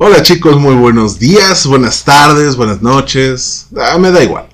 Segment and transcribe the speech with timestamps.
[0.00, 3.66] Hola chicos, muy buenos días, buenas tardes, buenas noches.
[3.76, 4.46] Ah, me da igual.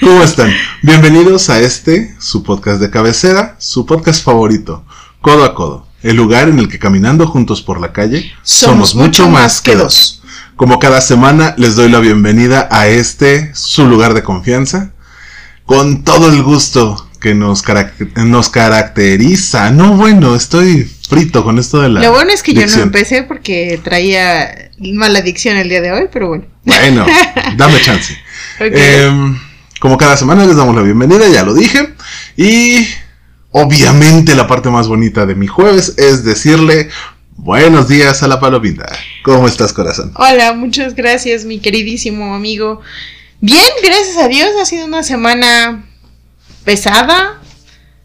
[0.00, 0.52] ¿Cómo están?
[0.82, 4.84] Bienvenidos a este, su podcast de cabecera, su podcast favorito,
[5.20, 9.28] Codo a Codo, el lugar en el que caminando juntos por la calle somos, mucho
[9.30, 10.20] más que dos.
[10.56, 14.94] Como cada semana les doy la bienvenida a este, su lugar de confianza,
[15.64, 17.64] con todo el gusto que nos,
[18.16, 19.70] nos caracteriza.
[19.70, 22.00] No, bueno, estoy frito con esto de la.
[22.00, 26.08] Lo bueno es que yo no empecé porque traía mala dicción el día de hoy,
[26.12, 26.44] pero bueno.
[26.64, 27.06] Bueno,
[27.56, 28.16] dame chance.
[28.60, 29.38] Em,
[29.80, 31.94] como cada semana les damos la bienvenida, ya lo dije.
[32.36, 32.86] Y
[33.50, 36.88] obviamente la parte más bonita de mi jueves es decirle
[37.36, 38.86] buenos días a la palomita.
[39.22, 40.12] ¿Cómo estás, corazón?
[40.16, 42.80] Hola, muchas gracias, mi queridísimo amigo.
[43.40, 45.87] Bien, gracias a Dios, ha sido una semana
[46.68, 47.40] pesada,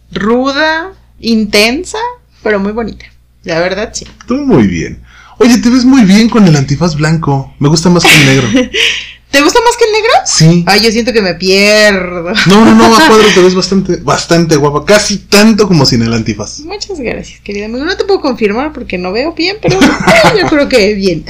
[0.09, 1.97] ruda, intensa,
[2.43, 3.03] pero muy bonita.
[3.43, 4.07] La verdad, sí.
[4.25, 5.03] Tú muy bien.
[5.39, 7.53] Oye, te ves muy bien con el antifaz blanco.
[7.59, 8.47] Me gusta más que el negro.
[9.31, 10.11] ¿Te gusta más que el negro?
[10.25, 10.63] Sí.
[10.65, 12.31] Ay, yo siento que me pierdo.
[12.45, 14.85] No, no, no, a cuadro te ves bastante, bastante guapa.
[14.85, 16.61] Casi tanto como sin el antifaz.
[16.61, 17.83] Muchas gracias, querida amigo.
[17.83, 19.77] No te puedo confirmar porque no veo bien, pero
[20.41, 21.25] yo creo que bien.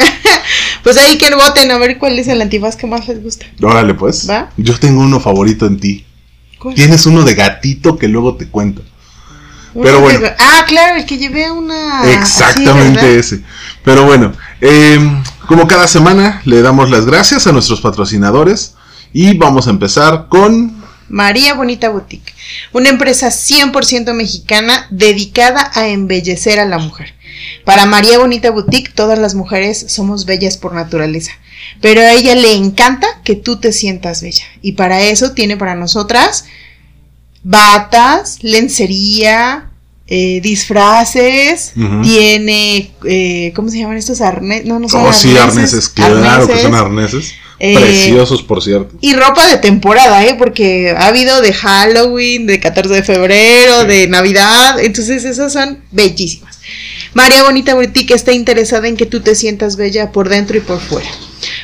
[0.83, 3.47] pues ahí que voten a ver cuál es el antifaz que más les gusta.
[3.59, 4.29] Órale, pues.
[4.29, 4.51] ¿Va?
[4.55, 6.05] Yo tengo uno favorito en ti.
[6.75, 8.81] Tienes uno de gatito que luego te cuento.
[9.81, 10.27] Pero bueno.
[10.37, 12.11] Ah, claro, el que llevé una.
[12.13, 13.41] Exactamente ese.
[13.83, 18.75] Pero bueno, em, como cada semana le damos las gracias a nuestros patrocinadores
[19.11, 22.33] y vamos a empezar con María Bonita Boutique,
[22.71, 27.12] una empresa 100% mexicana dedicada a embellecer a la mujer.
[27.65, 31.31] Para María Bonita Boutique, todas las mujeres somos bellas por naturaleza,
[31.81, 34.45] pero a ella le encanta que tú te sientas bella.
[34.61, 36.45] Y para eso tiene para nosotras
[37.43, 39.69] batas, lencería,
[40.07, 44.65] eh, disfraces, tiene, eh, ¿cómo se llaman estos arneses?
[44.65, 45.31] No, no son oh, arneses.
[45.31, 47.33] sí, arneses, claro que son arneses.
[47.59, 48.97] Eh, preciosos, por cierto.
[48.99, 50.35] Y ropa de temporada, ¿eh?
[50.37, 54.79] Porque ha habido de Halloween, de 14 de febrero, de Navidad.
[54.81, 56.52] Entonces, esas son bellísimas.
[57.13, 60.79] María Bonita Boutique está interesada en que tú te sientas bella por dentro y por
[60.79, 61.09] fuera.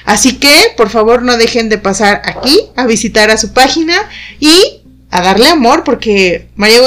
[0.06, 3.96] Así que, por favor, no dejen de pasar aquí a visitar a su página
[4.40, 6.80] y a darle amor, porque María,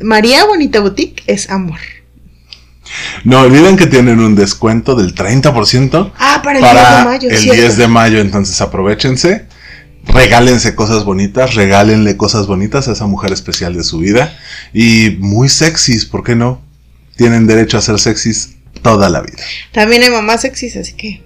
[0.00, 1.78] María Bonita Boutique es amor.
[3.24, 7.30] No olviden que tienen un descuento del 30% ah, para el 10 de mayo.
[7.30, 9.46] El 10 de mayo, entonces aprovechense.
[10.06, 14.36] Regálense cosas bonitas, regálenle cosas bonitas a esa mujer especial de su vida.
[14.72, 16.60] Y muy sexys, ¿por qué no?
[17.20, 19.36] Tienen derecho a ser sexys toda la vida.
[19.72, 21.22] También hay mamás sexys, así que.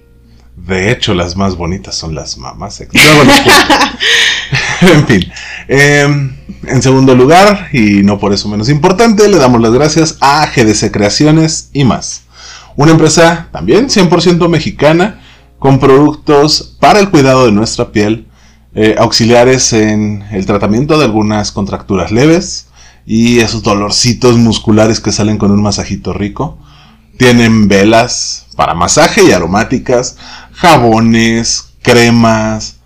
[0.56, 3.00] De hecho, las más bonitas son las mamás sexys.
[4.80, 5.32] en fin.
[5.68, 10.44] Em, en segundo lugar, y no por eso menos importante, le damos las gracias a
[10.46, 12.22] GDC Creaciones y más.
[12.74, 15.22] Una empresa también 100% mexicana
[15.60, 18.26] con productos para el cuidado de nuestra piel,
[18.74, 22.66] eh, auxiliares en el tratamiento de algunas contracturas leves,
[23.06, 26.58] y esos dolorcitos musculares que salen con un masajito rico.
[27.18, 30.16] Tienen velas para masaje y aromáticas,
[30.52, 32.76] jabones, cremas,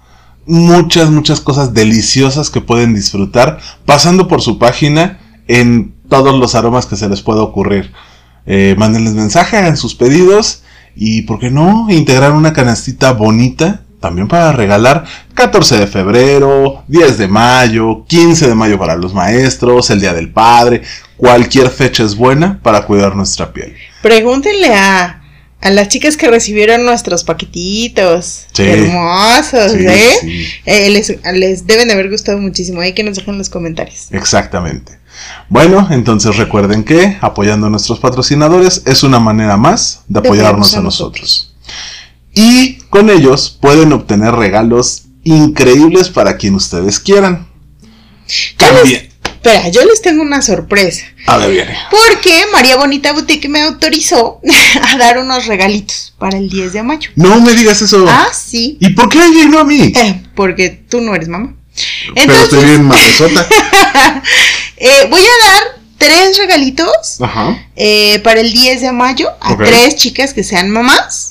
[0.46, 6.86] muchas, muchas cosas deliciosas que pueden disfrutar pasando por su página en todos los aromas
[6.86, 7.92] que se les pueda ocurrir.
[8.46, 10.62] Eh, mándenles mensaje, hagan sus pedidos
[10.96, 15.04] y, ¿por qué no?, integrar una canastita bonita también para regalar
[15.34, 20.30] 14 de febrero, 10 de mayo, 15 de mayo para los maestros, el Día del
[20.30, 20.82] Padre,
[21.16, 23.74] cualquier fecha es buena para cuidar nuestra piel.
[24.02, 25.22] Pregúntenle a,
[25.60, 28.46] a las chicas que recibieron nuestros paquetitos.
[28.56, 30.50] Hermosos, ¿eh?
[30.64, 32.80] eh les, les, deben de haber gustado muchísimo.
[32.80, 34.08] Hay que nos dejen los comentarios.
[34.12, 34.98] Exactamente.
[35.48, 40.80] Bueno, entonces recuerden que apoyando a nuestros patrocinadores es una manera más de apoyarnos a,
[40.80, 41.47] nosotros.
[42.40, 47.48] Y con ellos pueden obtener regalos increíbles para quien ustedes quieran.
[48.56, 49.08] También.
[49.24, 51.04] Espera, yo les tengo una sorpresa.
[51.26, 51.76] A ver, viene.
[51.90, 54.40] Porque María Bonita Boutique me autorizó
[54.82, 57.10] a dar unos regalitos para el 10 de mayo.
[57.16, 58.06] No me digas eso.
[58.08, 58.78] Ah, sí.
[58.80, 59.92] ¿Y por qué y no a mí?
[59.96, 61.56] Eh, porque tú no eres mamá.
[62.14, 63.48] Pero estoy bien madresota.
[64.76, 67.18] eh, voy a dar tres regalitos
[67.74, 71.27] eh, para el 10 de mayo a tres chicas que sean mamás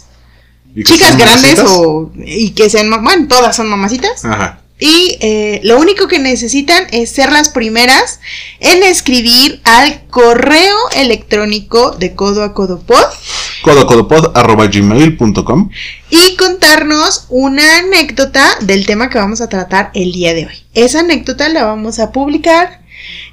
[0.84, 4.26] chicas grandes o y que sean, bueno, todas son mamacitas.
[4.26, 4.62] Ajá.
[4.80, 8.20] Y eh, lo único que necesitan es ser las primeras
[8.60, 13.04] en escribir al correo electrónico de codo a codopod.
[13.66, 15.70] gmail.com
[16.12, 20.64] Y contarnos una anécdota del tema que vamos a tratar el día de hoy.
[20.76, 22.82] Esa anécdota la vamos a publicar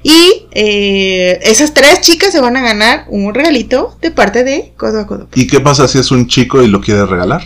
[0.03, 4.99] y eh, esas tres chicas se van a ganar un regalito de parte de Codo
[5.01, 5.27] a Codo.
[5.35, 7.43] ¿Y qué pasa si es un chico y lo quiere regalar?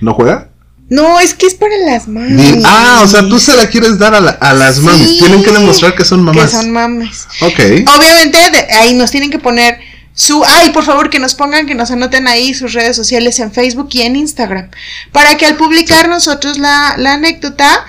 [0.00, 0.48] ¿No juega?
[0.88, 2.64] No, es que es para las mamis.
[2.64, 5.18] Ah, o sea, tú se la quieres dar a, la- a las Sí, mamis.
[5.18, 6.50] Tienen que demostrar que son mamás.
[6.50, 7.28] Que son mames.
[7.42, 7.60] Ok.
[7.96, 9.78] Obviamente de- ahí nos tienen que poner
[10.12, 13.52] su, ay, por favor que nos pongan, que nos anoten ahí sus redes sociales en
[13.52, 14.68] Facebook y en Instagram,
[15.12, 17.86] para que al publicar nosotros la, la anécdota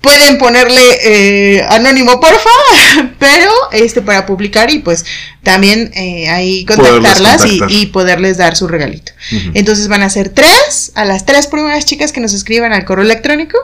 [0.00, 2.50] pueden ponerle eh, anónimo porfa,
[3.18, 5.04] pero este para publicar y pues
[5.42, 9.12] también eh, ahí contactarlas y, poderles dar su regalito.
[9.54, 13.04] Entonces van a ser tres, a las tres primeras chicas que nos escriban al correo
[13.04, 13.58] electrónico,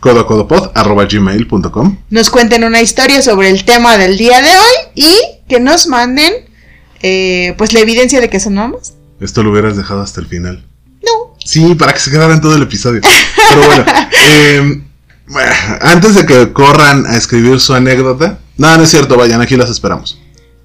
[0.00, 1.98] Codocodopod arroba gmail.com.
[2.10, 5.16] nos cuenten una historia sobre el tema del día de hoy y
[5.48, 6.32] que nos manden
[7.02, 8.94] eh, pues la evidencia de que son mamás.
[9.20, 10.64] Esto lo hubieras dejado hasta el final.
[11.02, 11.34] No.
[11.44, 13.00] Sí, para que se quedara en todo el episodio.
[13.00, 13.84] Pero bueno,
[14.28, 14.82] eh,
[15.28, 18.38] bueno, antes de que corran a escribir su anécdota.
[18.56, 20.18] No, no es cierto, vayan, aquí las esperamos.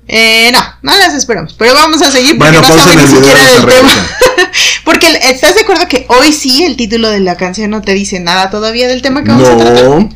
[0.07, 3.45] Eh, no, no las esperamos, pero vamos a seguir porque Bueno, no saben ni siquiera
[3.45, 3.91] del tema.
[4.83, 8.19] porque estás de acuerdo que hoy sí el título de la canción no te dice
[8.19, 9.85] nada todavía del tema que vamos a tratar.
[9.85, 10.09] No.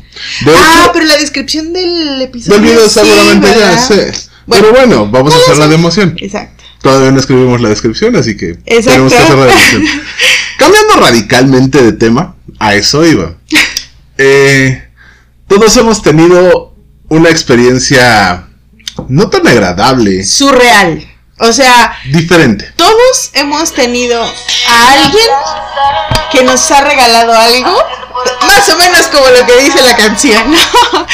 [0.44, 2.58] De ah, hecho, pero la descripción del episodio.
[2.58, 4.12] del video sí, seguramente ya sé.
[4.46, 5.68] Bueno, Pero bueno, vamos a no lo hacer la sé.
[5.70, 6.16] de emoción.
[6.20, 6.64] Exacto.
[6.82, 8.90] Todavía no escribimos la descripción, así que Exacto.
[8.90, 9.82] tenemos que hacer la emoción.
[10.58, 13.34] Cambiando radicalmente de tema, a eso iba.
[14.18, 14.88] Eh,
[15.48, 16.74] todos hemos tenido
[17.08, 18.46] una experiencia
[19.08, 21.06] no tan agradable, Surreal.
[21.38, 22.72] O sea, diferente.
[22.76, 25.26] todos hemos tenido a alguien
[26.32, 27.76] que nos ha regalado algo,
[28.46, 30.58] más o menos como lo que dice la canción, ¿no?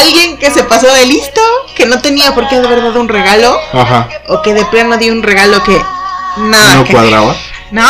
[0.00, 1.40] Alguien que se pasó de listo,
[1.76, 4.08] que no tenía por qué haber dado un regalo, Ajá.
[4.28, 5.78] o que de plano dio un regalo que
[6.38, 7.36] nada No que- cuadraba.
[7.70, 7.86] ¿No?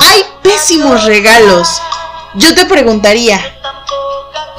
[0.00, 1.68] Hay pésimos regalos.
[2.34, 3.40] Yo te preguntaría,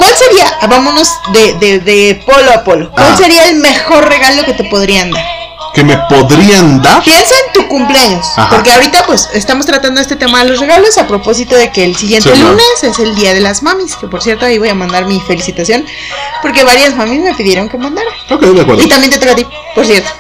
[0.04, 3.18] ¿cuál sería, ah, vámonos de, de, de polo a polo, cuál Ah.
[3.18, 5.24] sería el mejor regalo que te podrían dar?
[5.74, 7.02] Que me podrían dar.
[7.04, 8.50] Piensa en tu cumpleaños, Ajá.
[8.52, 11.96] porque ahorita pues estamos tratando este tema de los regalos a propósito de que el
[11.96, 14.76] siguiente Sí, lunes es el día de las mamis, que por cierto ahí voy a
[14.76, 15.84] mandar mi felicitación,
[16.44, 18.08] porque varias mamis me pidieron que mandara.
[18.30, 18.84] Ok, de acuerdo.
[18.84, 20.12] Y también te toca a ti, por cierto.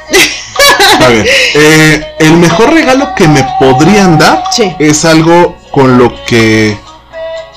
[0.94, 1.25] Está bien.
[1.56, 4.74] Eh, el mejor regalo que me podrían dar Sí.
[4.80, 6.80] es algo con lo que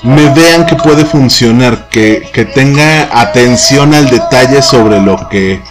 [0.03, 5.61] me vean que puede funcionar, que, que tenga atención al detalle sobre lo que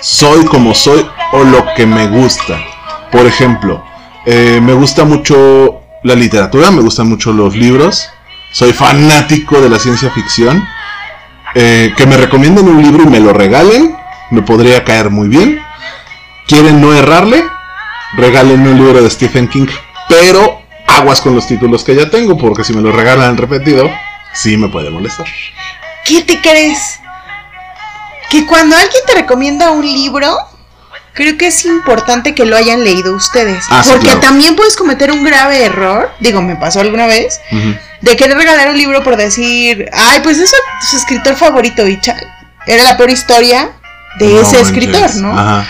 [0.00, 2.58] soy como soy o lo que me gusta.
[3.10, 3.84] Por ejemplo,
[4.26, 8.08] eh, me gusta mucho la literatura, me gustan mucho los libros,
[8.52, 10.62] soy fanático de la ciencia ficción.
[11.54, 13.96] Eh, que me recomienden un libro y me lo regalen,
[14.30, 15.60] me podría caer muy bien.
[16.46, 17.44] ¿Quieren no errarle?
[18.16, 19.66] Regálenme un libro de Stephen King.
[20.08, 23.90] Pero aguas con los títulos que ya tengo, porque si me lo regalan repetido,
[24.32, 25.26] sí me puede molestar.
[26.04, 26.98] ¿Qué te crees?
[28.30, 30.36] Que cuando alguien te recomienda un libro,
[31.14, 33.64] creo que es importante que lo hayan leído ustedes.
[33.70, 34.20] Ah, sí, porque claro.
[34.20, 37.40] también puedes cometer un grave error, digo, me pasó alguna vez,
[38.00, 40.52] de querer regalar un libro por decir, ay, pues es
[40.90, 42.20] su escritor favorito y chal.
[42.66, 43.70] Era la peor historia
[44.18, 44.68] de No ese manches.
[44.68, 45.32] escritor, ¿no?
[45.38, 45.66] Ajá.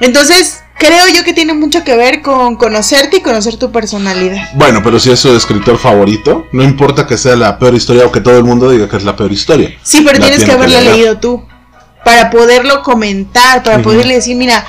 [0.00, 4.48] Entonces, creo yo que tiene mucho que ver con conocerte y conocer tu personalidad.
[4.54, 8.10] Bueno, pero si es su escritor favorito, no importa que sea la peor historia o
[8.10, 9.76] que todo el mundo diga que es la peor historia.
[9.82, 11.44] Sí, pero La tienes que haberla leído tú.
[12.02, 14.66] Para poderlo comentar, para poderle decir, mira,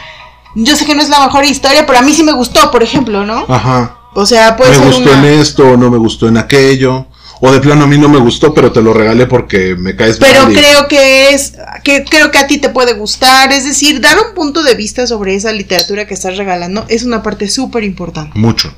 [0.54, 2.84] yo sé que no es la mejor historia, pero a mí sí me gustó, por
[2.84, 3.46] ejemplo, ¿no?
[3.48, 3.98] Ajá.
[4.14, 5.20] O sea, puede me ser gustó una...
[5.20, 7.08] en esto o no me gustó en aquello.
[7.44, 10.18] O de plano a mí no me gustó, pero te lo regalé porque me caes
[10.20, 13.66] Pero mal y- creo que es, que creo que a ti te puede gustar, es
[13.66, 17.50] decir, dar un punto de vista sobre esa literatura que estás regalando es una parte
[17.50, 18.38] súper importante.
[18.38, 18.72] Mucho.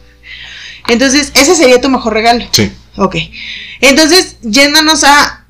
[0.88, 2.46] Entonces, ese sería tu mejor regalo.
[2.52, 2.72] Sí.
[2.96, 3.16] Ok.
[3.82, 5.46] Entonces, yéndonos a,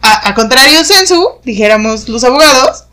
[0.00, 2.84] a, a contrario sensu, dijéramos los abogados,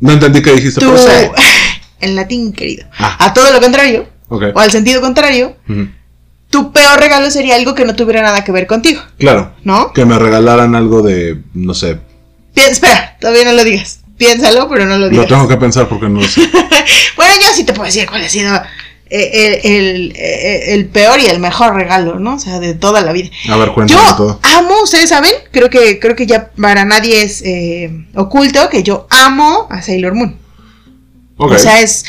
[0.00, 1.32] No entendí qué dijiste, tú, pero
[2.00, 3.16] en latín, querido, Ah.
[3.26, 4.42] a todo lo contrario, Ok.
[4.54, 5.56] o al sentido contrario.
[6.52, 9.52] Tu peor regalo sería algo que no tuviera nada que ver contigo, Claro.
[9.64, 9.92] ¿no?
[9.92, 11.98] Que me regalaran algo de, no sé,
[12.54, 13.98] Pi- espera, todavía no lo digas.
[14.18, 15.26] Piénsalo, pero no lo lo digas.
[15.26, 16.42] tengo que pensar porque no lo sé.
[17.16, 18.54] Bueno, yo sí te puedo decir cuál ha sido
[19.10, 22.34] eh, el, el- eh, el peor y el mejor regalo, ¿no?
[22.34, 23.30] O sea, de toda la vida.
[23.50, 24.38] A ver, Yo cuéntame todo.
[24.42, 29.06] amo, ustedes saben, creo que, creo que ya para nadie es eh, oculto que yo
[29.10, 30.36] amo a Sailor Moon.
[31.38, 31.52] Ok.
[31.52, 32.04] O sea, es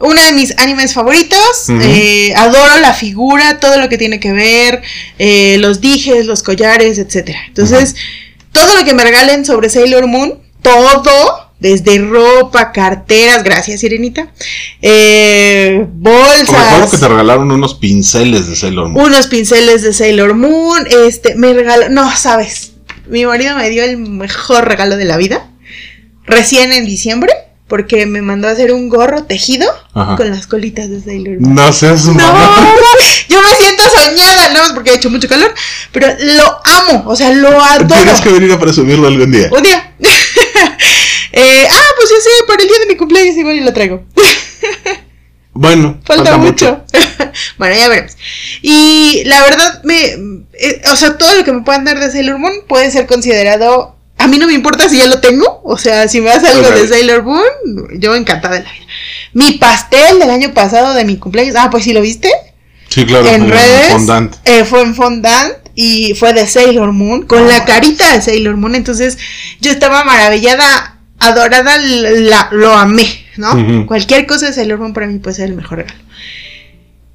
[0.00, 1.68] uno de mis animes favoritos.
[1.68, 4.82] Eh, adoro la figura, todo lo que tiene que ver,
[5.18, 7.40] eh, los dijes, los collares, etcétera.
[7.48, 7.94] Entonces,
[8.52, 14.32] todo lo que me regalen sobre Sailor Moon, todo, desde ropa, carteras, gracias, Sirenita,
[14.80, 16.48] eh, bolsas.
[16.48, 19.06] Recuerdo que te regalaron unos pinceles de Sailor Moon.
[19.06, 22.72] Unos pinceles de Sailor Moon, este, me regaló, no, sabes,
[23.08, 25.50] mi marido me dio el mejor regalo de la vida,
[26.26, 27.32] recién en diciembre,
[27.68, 30.16] porque me mandó a hacer un gorro tejido Ajá.
[30.16, 31.54] con las colitas de Sailor Moon.
[31.54, 32.66] No seas No, mamá.
[33.28, 35.54] yo me siento soñada, no, porque ha hecho mucho calor,
[35.92, 37.86] pero lo amo, o sea, lo adoro.
[37.94, 39.48] Tienes que venir a presumirlo algún día.
[39.52, 39.94] Un día.
[41.30, 44.02] Eh, ah, pues ya sé, para el día de mi cumpleaños igual y lo traigo.
[45.52, 46.84] Bueno, Falta, mucho.
[47.58, 48.16] bueno, ya veremos.
[48.62, 50.04] Y la verdad, me,
[50.52, 53.96] eh, o sea, todo lo que me puedan dar de Sailor Moon puede ser considerado.
[54.18, 55.47] A mí no me importa si ya lo tengo.
[55.64, 57.42] O sea, si me das algo de Sailor Moon,
[57.98, 58.84] yo encantada de la vida.
[59.34, 61.54] Mi pastel del año pasado de mi cumpleaños.
[61.58, 62.30] Ah, pues sí lo viste.
[62.88, 63.26] Sí, claro.
[63.28, 63.92] en redes.
[63.92, 64.34] fondant.
[64.44, 68.74] eh, fue en fondant y fue de Sailor Moon, con la carita de Sailor Moon.
[68.74, 69.18] Entonces
[69.60, 73.86] yo estaba maravillada, adorada, la- lo amé, ¿no?
[73.86, 76.00] Cualquier cosa de Sailor Moon para mí puede ser el mejor regalo.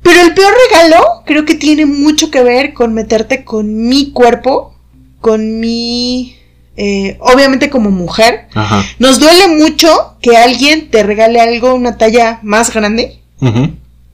[0.03, 4.75] Pero el peor regalo creo que tiene mucho que ver con meterte con mi cuerpo,
[5.21, 6.38] con mi...
[6.77, 8.47] eh, obviamente como mujer.
[8.53, 8.83] Ajá.
[8.99, 13.19] Nos duele mucho que alguien te regale algo, una talla más grande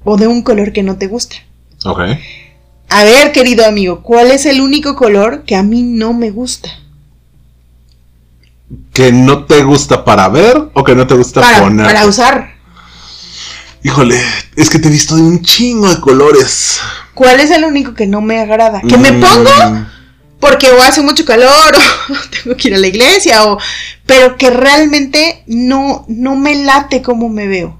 [0.04, 1.36] o de un color que no te gusta.
[1.86, 2.00] Ok.
[2.90, 6.70] A ver, querido amigo, ¿cuál es el único color que a mí no me gusta?
[8.94, 11.86] ¿Que no te gusta para ver o que no te gusta Para, poner?
[11.86, 12.54] para usar.
[13.84, 14.20] Híjole,
[14.56, 16.80] es que te he visto de un chingo de colores.
[17.14, 18.82] ¿Cuál es el único que no me agrada?
[18.82, 19.86] Que me Mm, pongo
[20.40, 21.76] porque o hace mucho calor
[22.10, 23.60] o tengo que ir a la iglesia o
[24.06, 27.80] pero que realmente no no me late como me veo.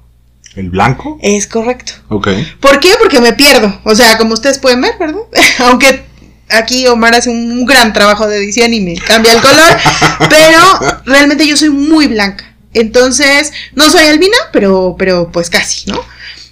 [0.56, 1.18] ¿El blanco?
[1.22, 1.92] Es correcto.
[2.08, 2.28] Ok.
[2.58, 2.90] ¿Por qué?
[3.00, 3.80] Porque me pierdo.
[3.84, 5.20] O sea, como ustedes pueden ver, ¿verdad?
[5.60, 6.04] Aunque
[6.48, 9.76] aquí Omar hace un gran trabajo de edición y me cambia el color,
[10.28, 12.52] pero realmente yo soy muy blanca.
[12.74, 16.00] Entonces, no soy albina, pero, pero pues casi, ¿no?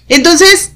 [0.07, 0.71] Entonces,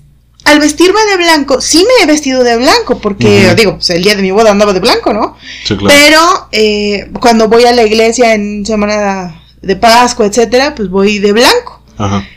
[0.45, 4.15] al vestirme de blanco, sí me he vestido de blanco, porque, digo, pues el día
[4.15, 5.37] de mi boda andaba de blanco, ¿no?
[5.63, 5.95] Sí, claro.
[5.95, 11.31] Pero eh, cuando voy a la iglesia en semana de Pascua, etcétera, pues voy de
[11.31, 11.81] blanco.
[11.97, 12.27] Ajá.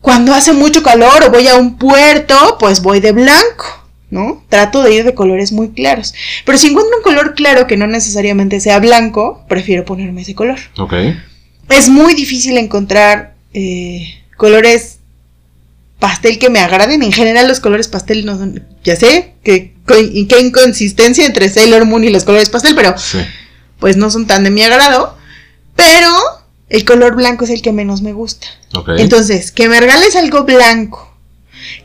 [0.00, 3.64] Cuando hace mucho calor o voy a un puerto, pues voy de blanco,
[4.10, 4.44] ¿no?
[4.50, 6.12] Trato de ir de colores muy claros.
[6.44, 10.58] Pero si encuentro un color claro que no necesariamente sea blanco, prefiero ponerme ese color.
[10.76, 10.92] Ok.
[11.70, 14.98] Es muy difícil encontrar eh, colores
[15.98, 17.02] pastel que me agraden.
[17.02, 19.74] En general los colores pastel no son, ya sé, que,
[20.12, 23.18] y qué inconsistencia entre Sailor Moon y los colores pastel, pero Sí.
[23.78, 25.16] pues no son tan de mi agrado.
[25.76, 26.08] Pero
[26.68, 28.46] el color blanco es el que menos me gusta.
[28.98, 31.16] Entonces, que me regales algo blanco,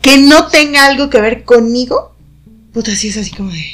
[0.02, 2.16] que no tenga algo que ver conmigo,
[2.74, 3.66] puta, sí es así como de,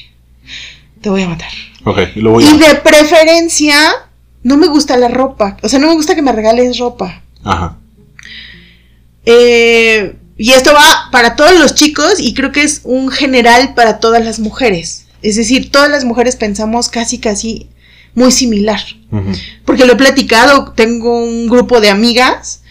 [1.02, 1.52] te voy a matar.
[1.86, 2.68] ok, y lo voy Y a.
[2.70, 3.76] de preferencia,
[4.44, 7.22] no me gusta la ropa, o sea, no me gusta que me regales ropa.
[7.44, 7.78] Ajá.
[9.26, 14.00] Eh, y esto va para todos los chicos y creo que es un general para
[14.00, 15.06] todas las mujeres.
[15.22, 17.70] Es decir, todas las mujeres pensamos casi, casi
[18.14, 18.82] muy similar.
[19.64, 22.62] Porque lo he platicado, tengo un grupo de amigas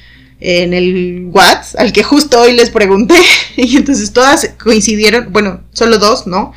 [0.40, 3.14] en el WhatsApp al que justo hoy les pregunté
[3.56, 6.52] y entonces todas coincidieron, bueno, solo dos, ¿no?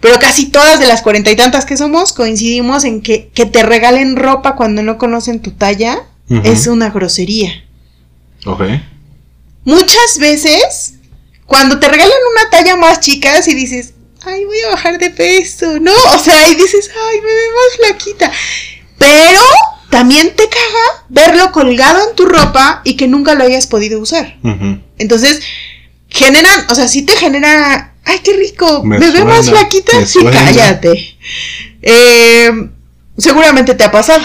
[0.00, 3.62] Pero casi todas de las cuarenta y tantas que somos coincidimos en que, que te
[3.62, 7.64] regalen ropa cuando no conocen tu talla es una grosería.
[8.46, 8.62] Ok.
[9.64, 10.94] Muchas veces,
[11.46, 15.78] cuando te regalan una talla más chica, y dices, ay, voy a bajar de peso,
[15.80, 15.92] ¿no?
[16.14, 18.32] O sea, y dices, ay, me veo más flaquita.
[18.98, 19.40] Pero
[19.90, 24.38] también te caga verlo colgado en tu ropa y que nunca lo hayas podido usar.
[24.98, 25.40] Entonces,
[26.08, 30.04] generan, o sea, sí te genera, ay, qué rico, Me me, veo más flaquita.
[30.06, 31.16] Sí, cállate.
[31.82, 32.68] Eh,
[33.18, 34.22] seguramente te ha pasado.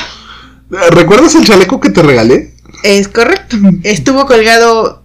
[0.69, 2.53] ¿Recuerdas el chaleco que te regalé?
[2.83, 3.57] Es correcto.
[3.83, 4.96] Estuvo colgado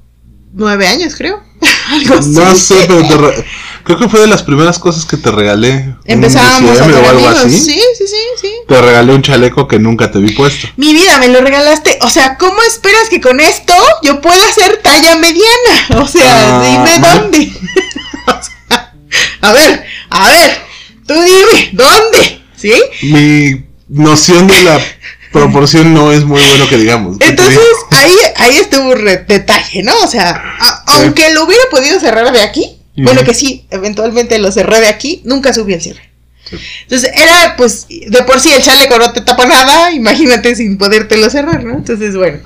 [0.52, 1.42] nueve años, creo.
[1.90, 2.30] Algo así.
[2.30, 3.44] No sé, pero te re-
[3.84, 5.94] creo que fue de las primeras cosas que te regalé.
[6.04, 7.44] Empezábamos a ser o algo amigos.
[7.46, 7.58] así.
[7.58, 8.48] Sí, sí, sí, sí.
[8.68, 10.68] Te regalé un chaleco que nunca te vi puesto.
[10.76, 11.98] Mi vida, me lo regalaste.
[12.02, 15.48] O sea, ¿cómo esperas que con esto yo pueda hacer talla mediana?
[16.02, 17.52] O sea, Ah, dime dónde.
[18.26, 18.94] O sea,
[19.40, 20.60] a ver, a ver,
[21.06, 22.40] tú dime, ¿dónde?
[22.56, 22.72] ¿Sí?
[23.02, 24.80] Mi noción de la
[25.32, 27.18] proporción no es muy bueno que digamos.
[27.18, 27.58] ¿Qué te Entonces,
[27.90, 29.96] ahí, ahí estuvo un detalle, ¿no?
[30.02, 34.52] O sea, a- aunque lo hubiera podido cerrar de aquí, bueno que sí, eventualmente lo
[34.52, 36.10] cerré de aquí, nunca subí el cierre.
[36.48, 36.56] Sí.
[36.82, 41.30] Entonces, era, pues, de por sí el chaleco no te tapa nada, imagínate sin podértelo
[41.30, 41.74] cerrar, ¿no?
[41.76, 42.38] Entonces, bueno.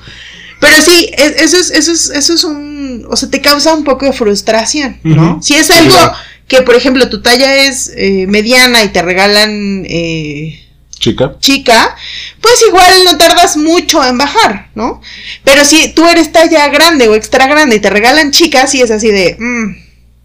[0.60, 3.84] Pero sí, es- eso es, eso es, eso es un, o sea, te causa un
[3.84, 5.40] poco de frustración, ¿no?
[5.42, 6.12] Si es algo claro.
[6.48, 10.65] que, por ejemplo, tu talla es eh, mediana y te regalan eh,
[11.10, 11.36] Chica.
[11.40, 11.96] chica,
[12.40, 15.00] pues igual no tardas mucho en bajar, ¿no?
[15.44, 18.90] Pero si tú eres talla grande o extra grande y te regalan chicas, sí es
[18.90, 19.76] así de, "Mm,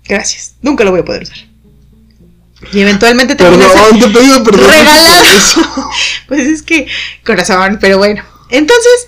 [0.08, 1.38] gracias, nunca lo voy a poder usar.
[2.74, 4.68] Y eventualmente te Perdón, te he pedido perdón.
[4.70, 5.24] regalado.
[6.28, 6.88] pues es que,
[7.26, 8.24] corazón, pero bueno.
[8.50, 9.08] Entonces,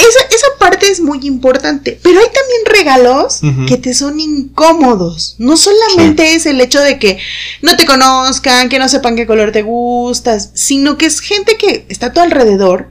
[0.00, 1.98] esa, esa parte es muy importante.
[2.02, 5.36] Pero hay también regalos que te son incómodos.
[5.38, 7.18] No solamente es el hecho de que
[7.62, 11.86] no te conozcan, que no sepan qué color te gustas, sino que es gente que
[11.88, 12.90] está a tu alrededor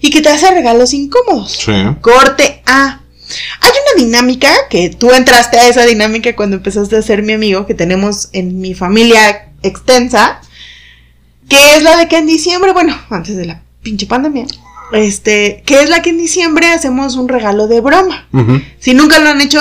[0.00, 1.52] y que te hace regalos incómodos.
[1.52, 1.72] Sí.
[2.00, 3.00] Corte A.
[3.60, 7.66] Hay una dinámica que tú entraste a esa dinámica cuando empezaste a ser mi amigo,
[7.66, 10.40] que tenemos en mi familia extensa,
[11.48, 14.46] que es la de que en diciembre, bueno, antes de la pinche pandemia,
[14.92, 18.26] este, que es la que en diciembre hacemos un regalo de broma.
[18.80, 19.60] Si nunca lo han hecho,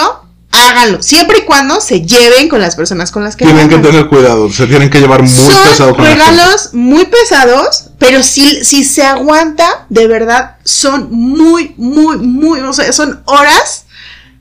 [0.52, 3.78] háganlo, siempre y cuando se lleven con las personas con las que lo Tienen que
[3.78, 8.64] tener cuidado, se tienen que llevar muy Son pesado con regalos muy pesados, pero si,
[8.64, 13.86] si se aguanta, de verdad, son muy, muy, muy, o sea, son horas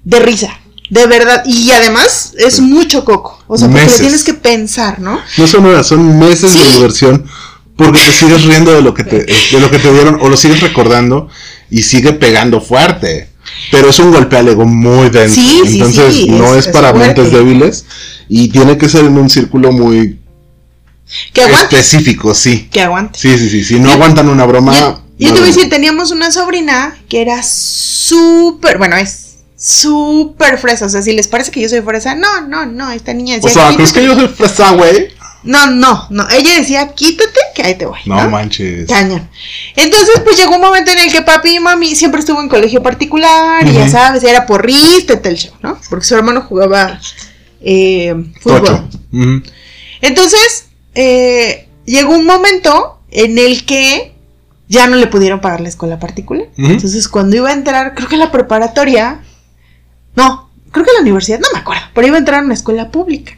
[0.04, 0.50] de risa,
[0.90, 1.42] de verdad.
[1.46, 2.60] Y además es Sí.
[2.62, 3.98] mucho coco, o sea, porque Meses.
[4.00, 5.18] le tienes que pensar, ¿no?
[5.38, 7.24] No son horas, son meses de diversión
[7.76, 10.36] porque te sigues riendo de lo que te, de lo que te dieron o lo
[10.36, 11.28] sigues recordando
[11.70, 13.28] y sigue pegando fuerte.
[13.70, 15.34] Pero es un golpe al ego muy denso.
[15.40, 17.20] Sí, sí, Entonces sí, no es- para fuerte.
[17.20, 17.84] mentes débiles
[18.28, 20.18] y tiene que ser en un círculo muy
[21.32, 22.68] Que aguante, específico, sí.
[22.72, 23.18] que aguante.
[23.18, 23.64] Sí, sí, sí.
[23.64, 24.72] Si no Yo- aguantan una broma.
[24.78, 30.58] Yo, yo te voy a decir, teníamos una sobrina que era súper, bueno, es súper
[30.58, 30.86] fresa.
[30.86, 33.46] O sea, si les parece que yo soy fresa, no, no, no, esta niña O
[33.46, 35.08] decía, sea, ¿crees que yo soy fresa, güey?
[35.44, 36.26] No, no, no.
[36.30, 37.98] Ella decía, quítate, que ahí te voy.
[38.06, 38.30] No, ¿no?
[38.30, 38.88] manches.
[38.88, 39.28] Cañón.
[39.76, 42.82] Entonces, pues llegó un momento en el que papi y mami siempre estuvo en colegio
[42.82, 45.78] particular, y ya sabes, era porrista y tal show, ¿no?
[45.90, 46.98] Porque su hermano jugaba
[47.60, 48.88] eh, fútbol.
[50.00, 54.14] Entonces, eh, llegó un momento en el que
[54.68, 56.48] ya no le pudieron pagar la escuela particular.
[56.56, 59.20] Entonces, cuando iba a entrar, creo que la preparatoria,
[60.16, 62.90] no, creo que la universidad, no me acuerdo, pero iba a entrar a una escuela
[62.90, 63.36] pública.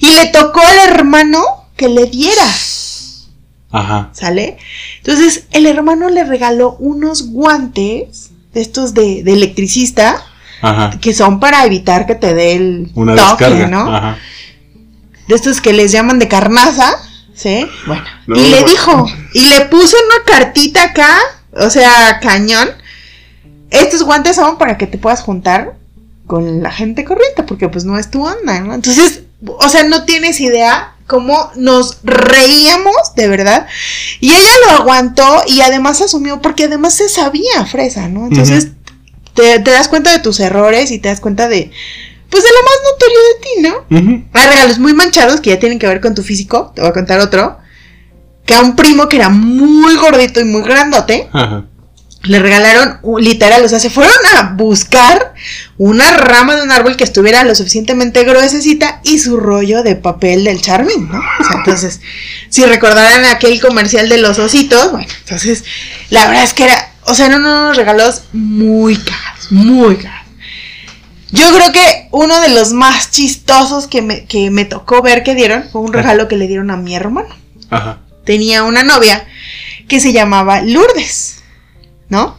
[0.00, 1.42] Y le tocó al hermano
[1.76, 2.46] que le diera,
[3.70, 4.10] Ajá.
[4.12, 4.58] ¿sale?
[4.98, 10.22] Entonces, el hermano le regaló unos guantes de estos de, de electricista
[10.60, 10.98] Ajá.
[11.00, 13.68] que son para evitar que te dé el Una toque, descarga.
[13.68, 13.94] ¿no?
[13.96, 14.18] Ajá.
[15.26, 16.92] de estos que les llaman de carnaza,
[17.34, 17.66] ¿sí?
[17.86, 21.16] Bueno, No, y le dijo, y le puso una cartita acá,
[21.52, 22.68] o sea, cañón.
[23.70, 25.76] Estos guantes son para que te puedas juntar
[26.26, 28.74] con la gente corriente, porque pues no es tu onda, ¿no?
[28.74, 33.66] Entonces, o sea, no tienes idea cómo nos reíamos, de verdad.
[34.20, 38.26] Y ella lo aguantó y además asumió, porque además se sabía fresa, ¿no?
[38.26, 38.68] Entonces,
[39.34, 41.70] te, te das cuenta de tus errores y te das cuenta de,
[42.30, 44.30] pues de lo más notorio de ti, ¿no?
[44.32, 46.72] Hay regalos muy manchados que ya tienen que ver con tu físico.
[46.74, 47.58] Te voy a contar otro.
[48.46, 51.66] Que a un primo que era muy gordito y muy grandote, Ajá.
[52.24, 55.34] Le regalaron, literal, o sea, se fueron a buscar
[55.76, 60.44] una rama de un árbol que estuviera lo suficientemente gruesecita y su rollo de papel
[60.44, 61.18] del Charmin, ¿no?
[61.18, 62.00] O sea, entonces,
[62.48, 65.64] si recordarán aquel comercial de los ositos, bueno, entonces,
[66.10, 70.22] la verdad es que era, o sea, eran unos regalos muy caros, muy caros.
[71.32, 75.34] Yo creo que uno de los más chistosos que me, que me tocó ver que
[75.34, 77.34] dieron fue un regalo que le dieron a mi hermano
[77.70, 78.00] Ajá.
[78.26, 79.26] tenía una novia
[79.88, 81.41] que se llamaba Lourdes,
[82.12, 82.36] ¿no?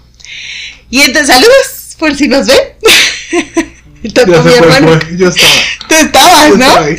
[0.91, 2.59] Y entonces, saludos, por si nos ven.
[4.03, 4.99] Ya mi hermano.
[4.99, 5.53] fue, Yo estaba.
[5.87, 6.65] Tú estabas, yo ¿no?
[6.65, 6.89] estaba.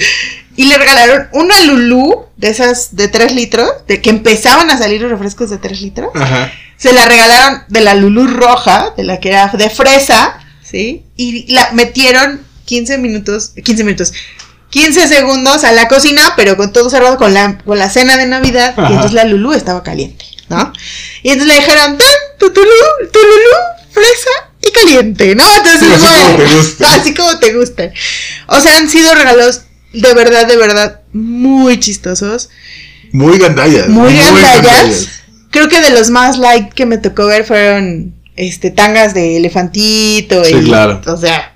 [0.56, 5.02] Y le regalaron una Lulú de esas de 3 litros, de que empezaban a salir
[5.02, 6.08] los refrescos de 3 litros.
[6.14, 6.50] Ajá.
[6.78, 11.04] Se la regalaron de la Lulú roja, de la que era de fresa, ¿sí?
[11.16, 14.12] Y la metieron 15 minutos, 15 minutos,
[14.70, 18.24] 15 segundos a la cocina, pero con todo cerrado con la, con la cena de
[18.26, 18.72] Navidad.
[18.78, 18.88] Ajá.
[18.88, 20.72] Y entonces la Lulú estaba caliente, ¿no?
[21.22, 23.56] Y entonces le dijeron, tan, tu, tu, Lulú, tu Lulú,
[23.90, 25.44] fresa y caliente, ¿no?
[25.56, 26.94] Entonces, Sí, así bueno, como te gusta.
[26.94, 27.92] Así como te gustan.
[28.48, 32.48] O sea, han sido regalos de verdad, de verdad, muy chistosos
[33.12, 33.88] Muy gandallas.
[33.88, 34.62] muy gandallas.
[34.62, 35.08] gandallas.
[35.50, 40.44] Creo que de los más light que me tocó ver fueron este tangas de elefantito
[40.44, 41.00] Sí, y claro.
[41.06, 41.54] o sea,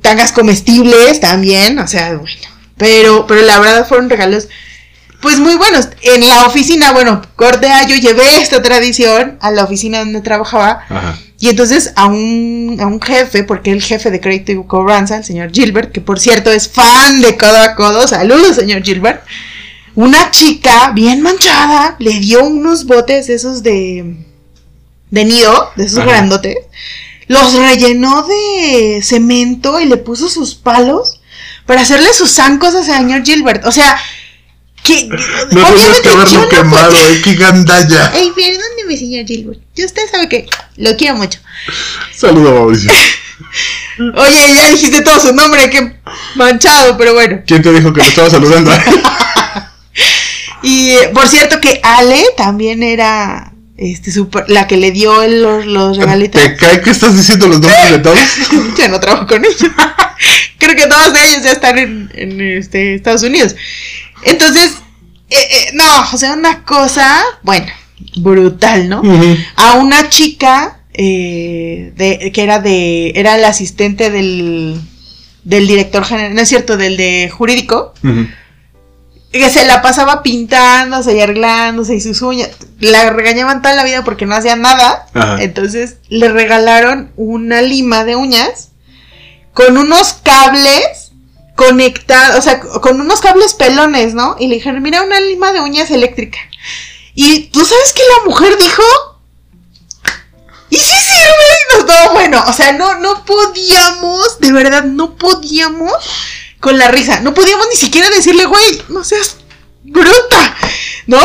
[0.00, 2.36] tangas comestibles también, o sea, bueno,
[2.76, 4.48] pero pero la verdad fueron regalos
[5.22, 5.88] pues muy buenos.
[6.02, 11.18] En la oficina, bueno, corte yo llevé esta tradición a la oficina donde trabajaba Ajá.
[11.38, 15.24] y entonces a un, a un jefe, porque el jefe de crédito y cobranza, el
[15.24, 19.22] señor Gilbert, que por cierto es fan de codo a codo, saludos señor Gilbert,
[19.94, 24.16] una chica bien manchada le dio unos botes esos de,
[25.10, 26.08] de nido, de esos Ajá.
[26.08, 26.56] grandotes,
[27.28, 31.20] los rellenó de cemento y le puso sus palos
[31.64, 33.64] para hacerle sus zancos al señor Gilbert.
[33.66, 33.96] O sea,
[34.82, 35.08] que...
[35.52, 37.20] No tenías que haberlo no quemado, podía- eh.
[37.22, 38.12] Qué gandalla.
[38.14, 39.60] Ey, perdóneme, señor Gilbert.
[39.74, 41.38] Yo usted sabe que lo quiero mucho.
[42.14, 42.90] Saludo, Mauricio.
[44.16, 45.96] Oye, ya dijiste todo su nombre, qué
[46.36, 47.42] manchado, pero bueno.
[47.46, 48.70] ¿Quién te dijo que lo estaba saludando?
[50.62, 55.42] Y eh, por cierto que Ale también era este, super, la que le dio el-
[55.42, 56.40] los, los regalitos.
[56.40, 58.18] ¿Te cae que estás diciendo los nombres de todos?
[58.78, 59.58] ya no trabajo con ellos.
[60.58, 63.56] Creo que todos ellos ya están en, en, este, Estados Unidos.
[64.24, 64.72] Entonces,
[65.30, 67.66] eh, eh, no, o sea, una cosa, bueno,
[68.16, 69.02] brutal, ¿no?
[69.56, 74.80] A una chica eh, de, que era de, era la asistente del,
[75.44, 77.94] del director general, no es cierto, del de jurídico,
[79.32, 82.50] que se la pasaba pintándose y arreglándose y sus uñas.
[82.80, 85.06] La regañaban toda la vida porque no hacía nada.
[85.14, 85.42] Ajá.
[85.42, 88.68] Entonces le regalaron una lima de uñas
[89.54, 91.01] con unos cables
[91.66, 94.36] conectados, o sea, con unos cables pelones, ¿no?
[94.38, 96.38] Y le dijeron, mira, una lima de uñas eléctrica.
[97.14, 98.82] Y tú sabes que la mujer dijo,
[100.70, 101.28] ¿y si sirve?
[101.28, 105.92] Y nos todo bueno, o sea, no, no podíamos, de verdad, no podíamos
[106.60, 109.36] con la risa, no podíamos ni siquiera decirle, güey, no seas
[109.82, 110.56] bruta,
[111.06, 111.20] ¿no?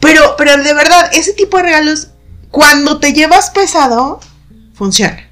[0.00, 2.08] Pero, pero de verdad, ese tipo de regalos,
[2.50, 4.20] cuando te llevas pesado,
[4.74, 5.29] funciona.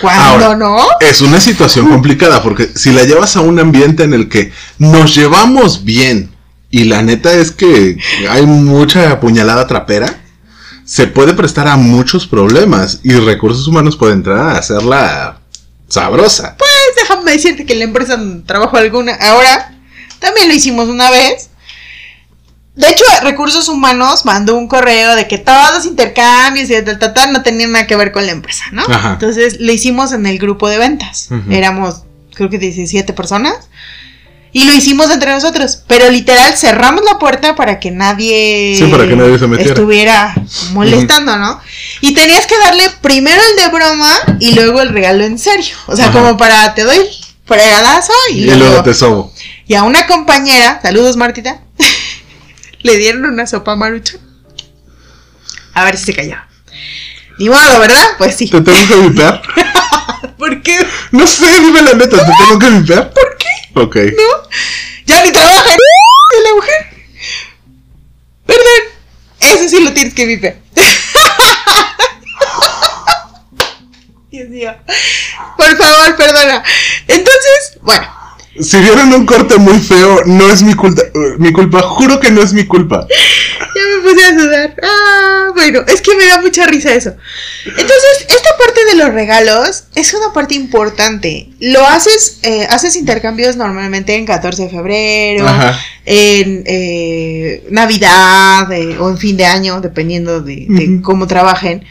[0.00, 4.14] Cuando Ahora, no, Es una situación complicada porque si la llevas a un ambiente en
[4.14, 6.34] el que nos llevamos bien
[6.70, 7.96] y la neta es que
[8.28, 10.20] hay mucha puñalada trapera,
[10.84, 15.40] se puede prestar a muchos problemas y recursos humanos puede entrar a hacerla
[15.88, 16.56] sabrosa.
[16.58, 19.74] pues déjame decirte que en la empresa donde trabajo alguna, ahora,
[20.18, 21.50] también lo hicimos una vez.
[22.76, 27.14] De hecho, Recursos Humanos mandó un correo de que todos los intercambios y tal, tal,
[27.14, 28.82] tal, no tenían nada que ver con la empresa, ¿no?
[28.88, 29.12] Ajá.
[29.14, 31.28] Entonces lo hicimos en el grupo de ventas.
[31.30, 31.50] Ujú.
[31.52, 32.02] Éramos,
[32.34, 33.54] creo que 17 personas.
[34.52, 35.82] Y lo hicimos entre nosotros.
[35.86, 39.72] Pero literal cerramos la puerta para que nadie, Sí, para que nadie se metiera.
[39.72, 40.34] estuviera
[40.72, 41.60] molestando, ¿no?
[42.00, 45.74] Y tenías que darle primero el de broma y luego el regalo en serio.
[45.86, 46.18] O sea, Ajá.
[46.18, 46.98] como para te doy
[47.44, 49.32] fregadazo y, Y luego, luego te sobo.
[49.66, 51.60] y a una compañera, saludos Martita,
[52.86, 54.16] le dieron una sopa marucha.
[55.74, 56.48] A ver si se callaba.
[57.38, 58.06] Ni modo, ¿verdad?
[58.16, 58.48] Pues sí.
[58.48, 59.42] ¿Te tengo que vipear?
[60.38, 60.86] ¿Por qué?
[61.10, 63.12] No sé, dime la neta, ¿te tengo que vipear?
[63.12, 63.46] ¿Por qué?
[63.74, 63.96] Ok.
[64.16, 64.48] ¿No?
[65.04, 66.86] Ya ni trabaja en la mujer.
[68.46, 68.82] Perdón.
[69.40, 70.62] Eso sí lo tienes que viper.
[74.30, 74.74] Dios mío.
[75.56, 76.62] Por favor, perdona.
[77.08, 78.06] Entonces, bueno.
[78.60, 81.02] Si vieron un corte muy feo, no es mi culpa,
[81.38, 83.06] mi culpa, juro que no es mi culpa.
[83.08, 84.74] Ya me puse a sudar.
[84.82, 87.14] Ah, bueno, es que me da mucha risa eso.
[87.66, 91.48] Entonces, esta parte de los regalos es una parte importante.
[91.60, 95.78] Lo haces, eh, haces intercambios normalmente en 14 de febrero, Ajá.
[96.06, 101.02] en eh, Navidad eh, o en fin de año, dependiendo de, de Ujú.
[101.02, 101.84] cómo trabajen.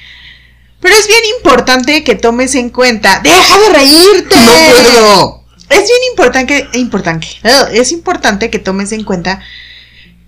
[0.80, 3.19] Pero es bien importante que tomes en cuenta.
[3.23, 4.36] ¡Deja de reírte!
[4.36, 5.44] No puedo.
[5.69, 9.39] Es bien importante, importante, ah, es importante que tomes en cuenta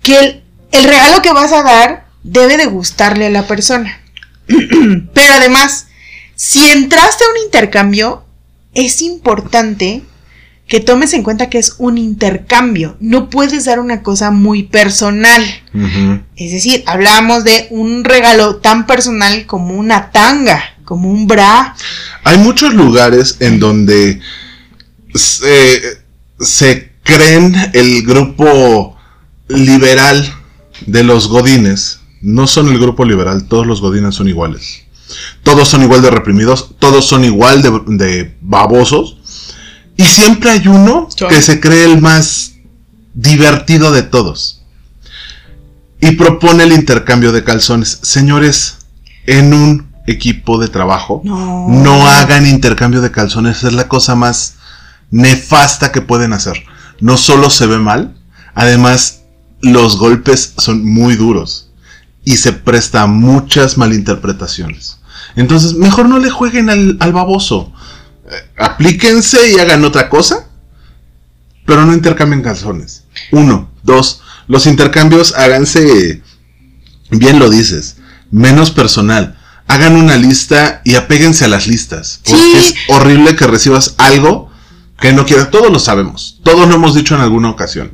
[0.02, 4.00] que el, el regalo que vas a dar debe de gustarle a la persona.
[4.46, 5.86] Pero además,
[6.34, 8.24] si entraste a un intercambio,
[8.74, 10.02] es importante
[10.68, 12.96] que tomes en cuenta que es un intercambio.
[13.00, 15.42] No puedes dar una cosa muy personal.
[16.36, 21.74] Es decir, hablamos de un regalo tan personal como una tanga, como un bra.
[22.22, 24.20] Hay muchos lugares en donde
[25.14, 26.02] se,
[26.40, 28.96] se creen el grupo
[29.48, 30.34] liberal
[30.86, 32.00] de los godines.
[32.20, 34.84] No son el grupo liberal, todos los godines son iguales.
[35.42, 39.16] Todos son igual de reprimidos, todos son igual de, de babosos.
[39.96, 42.52] Y siempre hay uno que se cree el más
[43.14, 44.62] divertido de todos.
[46.00, 47.98] Y propone el intercambio de calzones.
[48.02, 48.78] Señores,
[49.26, 51.66] en un equipo de trabajo, No.
[51.68, 53.64] no hagan intercambio de calzones.
[53.64, 54.54] Es la cosa más
[55.10, 56.64] nefasta que pueden hacer.
[57.00, 58.16] No solo se ve mal,
[58.54, 59.20] además
[59.60, 61.70] los golpes son muy duros
[62.24, 64.98] y se presta a muchas malinterpretaciones.
[65.36, 67.72] Entonces, mejor no le jueguen al, al baboso.
[68.30, 70.48] Eh, aplíquense y hagan otra cosa,
[71.66, 73.04] pero no intercambien calzones.
[73.32, 76.22] Uno, dos, los intercambios háganse,
[77.10, 77.96] bien lo dices,
[78.30, 79.38] menos personal.
[79.66, 82.20] Hagan una lista y apéguense a las listas.
[82.24, 82.56] Porque Sí.
[82.56, 84.47] es horrible que recibas algo
[85.00, 85.50] que no quieras.
[85.50, 86.38] Todos lo sabemos.
[86.42, 87.92] Todos lo hemos dicho en alguna ocasión.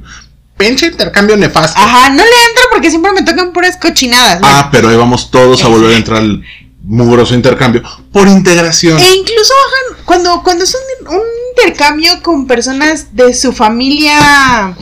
[0.56, 1.78] Pinche intercambio nefasto.
[1.80, 4.40] Ajá, no le entro porque siempre me tocan puras cochinadas.
[4.40, 6.42] Bueno, Ah, pero ahí vamos todos a volver a entrar al
[6.84, 7.82] mugroso intercambio.
[8.12, 8.98] Por integración.
[8.98, 11.22] E incluso hagan, cuando, cuando es un, un
[11.56, 14.76] intercambio con personas de su familia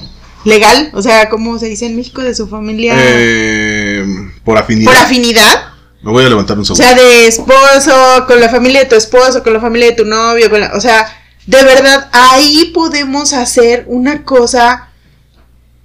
[0.45, 4.05] legal, o sea, como se dice en México, de su familia Eh,
[4.45, 4.93] por afinidad.
[4.93, 5.65] por afinidad,
[6.03, 6.85] Me voy a levantar un o segundo.
[6.85, 10.51] sea, de esposo, con la familia de tu esposo, con la familia de tu novio,
[10.51, 11.07] con la, o sea,
[11.47, 14.89] de verdad, ahí podemos hacer una cosa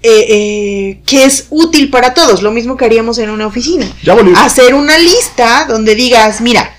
[0.03, 3.91] eh, eh, que es útil para todos, lo mismo que haríamos en una oficina.
[4.03, 4.15] Ya.
[4.37, 6.75] Hacer una lista donde digas, mira,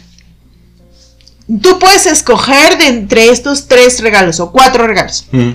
[1.61, 5.27] tú puedes escoger de entre estos tres regalos o cuatro regalos.
[5.33, 5.51] Mm.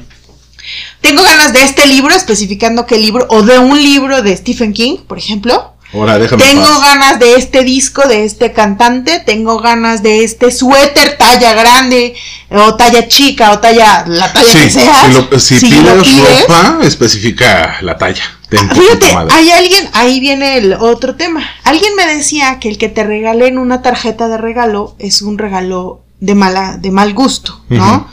[1.01, 4.97] Tengo ganas de este libro, especificando qué libro, o de un libro de Stephen King,
[5.07, 5.72] por ejemplo.
[5.93, 6.81] Déjame Tengo paz.
[6.81, 12.15] ganas de este disco, de este cantante, tengo ganas de este suéter talla grande,
[12.49, 15.05] o talla chica, o talla, la talla Sí, que sea.
[15.05, 18.23] si, lo- si Si pides, lo pides- ropa, especifica la talla.
[18.49, 21.43] Fíjate, hay alguien, ahí viene el otro tema.
[21.63, 26.03] Alguien me decía que el que te regalen una tarjeta de regalo es un regalo
[26.19, 28.07] de mala, de mal gusto, ¿no?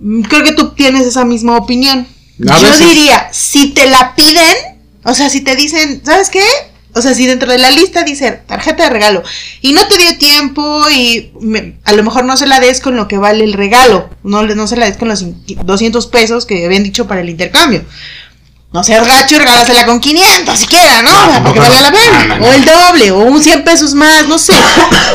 [0.00, 2.06] Mm, Creo que tú tienes esa misma opinión.
[2.48, 2.80] A Yo veces.
[2.88, 4.56] diría, si te la piden,
[5.04, 6.42] o sea, si te dicen, ¿sabes qué?
[6.94, 9.22] O sea, si dentro de la lista dice tarjeta de regalo
[9.62, 12.96] y no te dio tiempo y me- a lo mejor no se la des con
[12.96, 16.44] lo que vale el regalo, no, no se la des con los in- 200 pesos
[16.44, 17.82] que habían dicho para el intercambio.
[18.74, 21.10] No seas gacho y regálasela con 500 siquiera, ¿no?
[21.10, 21.82] No, O sea, tampoco porque valga no.
[21.82, 22.24] la pena.
[22.24, 22.46] No, no, no.
[22.46, 24.54] O el doble, o un 100 pesos más, no sé.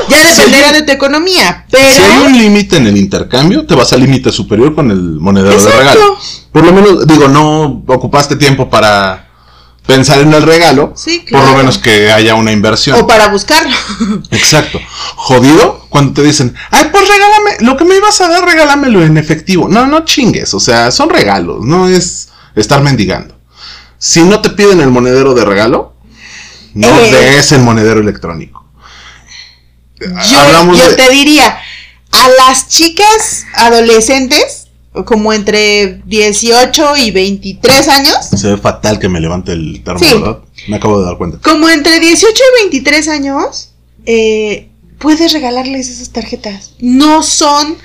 [0.09, 1.65] Ya dependerá de tu economía.
[1.71, 1.91] Pero.
[1.95, 5.53] Si hay un límite en el intercambio, te vas al límite superior con el monedero
[5.53, 5.75] Exacto.
[5.75, 6.17] de regalo.
[6.51, 9.26] Por lo menos, digo, no ocupaste tiempo para
[9.87, 10.93] pensar en el regalo.
[10.95, 12.99] Sí, Por lo menos que haya una inversión.
[12.99, 13.75] O para buscarlo.
[14.31, 14.79] Exacto.
[15.15, 19.17] Jodido cuando te dicen, ay, pues regálame, lo que me ibas a dar, regálamelo en
[19.17, 19.67] efectivo.
[19.67, 23.35] No, no chingues, o sea, son regalos, no es estar mendigando.
[23.97, 25.95] Si no te piden el monedero de regalo,
[26.73, 27.11] no Eh.
[27.11, 28.65] des el monedero electrónico.
[29.99, 31.57] Yo, Hablamos yo de- te diría,
[32.11, 34.66] a las chicas adolescentes,
[35.05, 40.13] como entre 18 y 23 años, Se ve fatal que me levante el termo, Sí.
[40.13, 40.39] ¿verdad?
[40.67, 41.37] Me acabo de dar cuenta.
[41.43, 43.71] como entre 18 y 23 años,
[44.05, 46.73] eh, puedes regalarles esas tarjetas.
[46.79, 47.77] No son,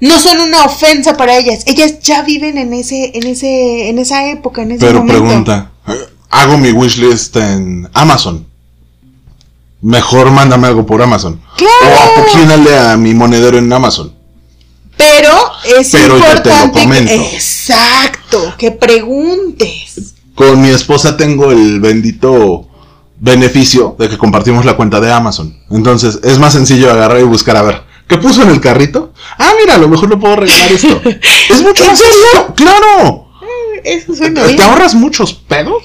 [0.00, 1.62] no son una ofensa para ellas.
[1.66, 5.22] Ellas ya viven en ese, en ese, en esa época, en ese Pero momento.
[5.22, 5.92] pregunta, eh,
[6.30, 8.46] hago mi wishlist en Amazon.
[9.80, 11.40] Mejor mándame algo por Amazon.
[11.56, 11.72] Claro.
[12.16, 14.14] O apoquínale a mi monedero en Amazon.
[15.02, 17.04] Pero es Pero yo te lo importante.
[17.06, 20.14] que- exacto, que preguntes.
[20.34, 22.68] Con mi esposa tengo el bendito
[23.18, 25.56] beneficio de que compartimos la cuenta de Amazon.
[25.70, 27.82] Entonces es más sencillo agarrar y buscar a ver.
[28.08, 29.12] ¿Qué puso en el carrito?
[29.38, 31.00] Ah, mira, a lo mejor le puedo regalar esto.
[31.50, 32.54] es mucho ¿En más serio?
[32.56, 33.28] ¡Claro!
[33.84, 34.56] Eso suena bien.
[34.56, 35.82] te ahorras muchos pedos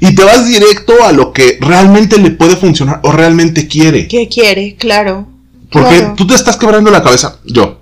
[0.00, 4.08] y te vas directo a lo que realmente le puede funcionar o realmente quiere.
[4.08, 4.76] ¿Qué quiere?
[4.76, 5.26] Claro.
[5.70, 6.14] Porque claro.
[6.16, 7.36] tú te estás quebrando la cabeza.
[7.44, 7.80] Yo.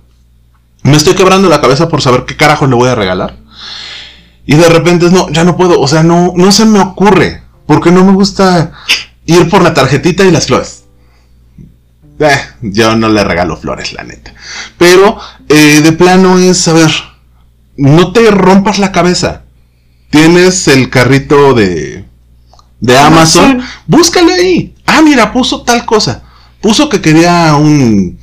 [0.83, 3.37] Me estoy quebrando la cabeza por saber qué carajo le voy a regalar.
[4.45, 5.79] Y de repente no, ya no puedo.
[5.79, 7.43] O sea, no, no se me ocurre.
[7.65, 8.71] Porque no me gusta
[9.25, 10.85] ir por la tarjetita y las flores.
[12.19, 14.33] Eh, yo no le regalo flores, la neta.
[14.77, 16.91] Pero eh, de plano es, a ver,
[17.75, 19.43] no te rompas la cabeza.
[20.09, 22.05] Tienes el carrito de,
[22.79, 23.51] de Amazon.
[23.51, 23.69] Amazon.
[23.85, 24.75] Búscale ahí.
[24.85, 26.23] Ah, mira, puso tal cosa.
[26.61, 28.17] Puso que quería un,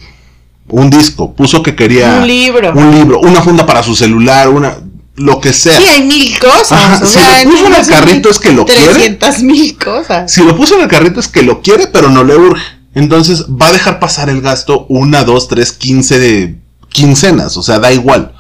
[0.69, 1.35] un disco.
[1.35, 2.73] Puso que quería Un libro.
[2.75, 4.79] un libro, una funda para su celular, una
[5.17, 5.79] lo que sea.
[5.79, 6.73] Sí, hay mil cosas.
[6.73, 8.93] Ajá, o si sea, lo puso en el carrito es que lo quiere.
[8.95, 10.33] 300 mil cosas.
[10.33, 12.63] Si lo puso en el carrito es que lo quiere, pero no le urge.
[12.97, 17.57] Entonces va a dejar pasar el gasto una, dos, tres, quince de quincenas.
[17.57, 18.33] O sea, da igual.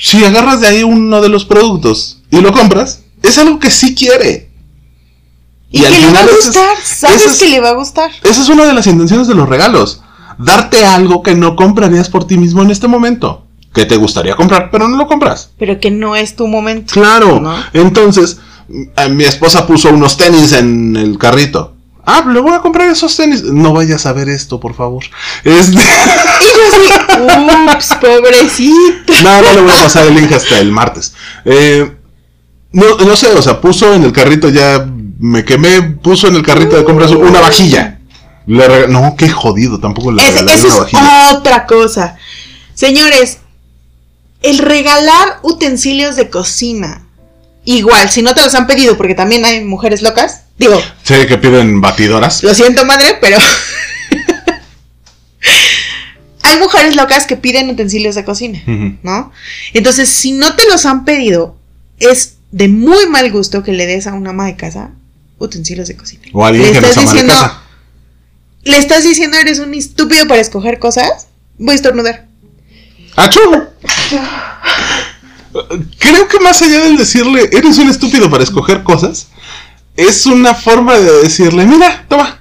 [0.00, 3.94] Si agarras de ahí uno de los productos y lo compras, es algo que sí
[3.94, 4.50] quiere.
[5.70, 6.76] Y, que le va a gustar.
[6.84, 8.10] Sabes es- que le va a gustar.
[8.22, 10.00] Esa es una de las intenciones de los regalos.
[10.38, 13.46] Darte algo que no comprarías por ti mismo en este momento.
[13.72, 15.50] Que te gustaría comprar, pero no lo compras.
[15.58, 16.92] Pero que no es tu momento.
[16.92, 17.40] Claro.
[17.40, 17.54] ¿no?
[17.72, 18.38] Entonces,
[19.10, 21.72] mi esposa puso unos tenis en el carrito.
[22.06, 23.42] Ah, le voy a comprar esos tenis.
[23.44, 25.04] No vayas a ver esto, por favor.
[25.42, 29.12] Este- Y yo así, ups, pobrecito.
[29.22, 31.14] no, no le voy a pasar el link hasta el martes.
[31.44, 31.96] Eh,
[32.72, 34.86] no, no sé, o sea, puso en el carrito ya.
[35.18, 37.93] Me quemé, puso en el carrito de compras una vajilla.
[38.46, 41.32] Le no, qué jodido, tampoco le eso es vajilla.
[41.36, 42.16] otra cosa.
[42.74, 43.38] Señores,
[44.42, 47.06] el regalar utensilios de cocina.
[47.64, 50.42] Igual, si no te los han pedido, porque también hay mujeres locas.
[50.58, 52.42] Digo, Sé que piden batidoras.
[52.42, 53.38] Lo siento, madre, pero.
[56.42, 58.62] Hay mujeres locas que piden utensilios de cocina.
[59.02, 59.32] ¿no?
[59.72, 61.56] Entonces, si no te los han pedido,
[62.00, 64.90] es de muy mal gusto que le des a una ama de casa
[65.38, 66.22] utensilios de cocina.
[66.32, 67.62] O alguien Le que no estás es ama de diciendo- casa.
[68.64, 71.28] ¿Le estás diciendo eres un estúpido para escoger cosas?
[71.58, 72.26] Voy a estornudar.
[73.16, 73.40] ¡Achú!
[75.98, 79.28] Creo que más allá del decirle, eres un estúpido para escoger cosas,
[79.96, 82.40] es una forma de decirle, mira, toma.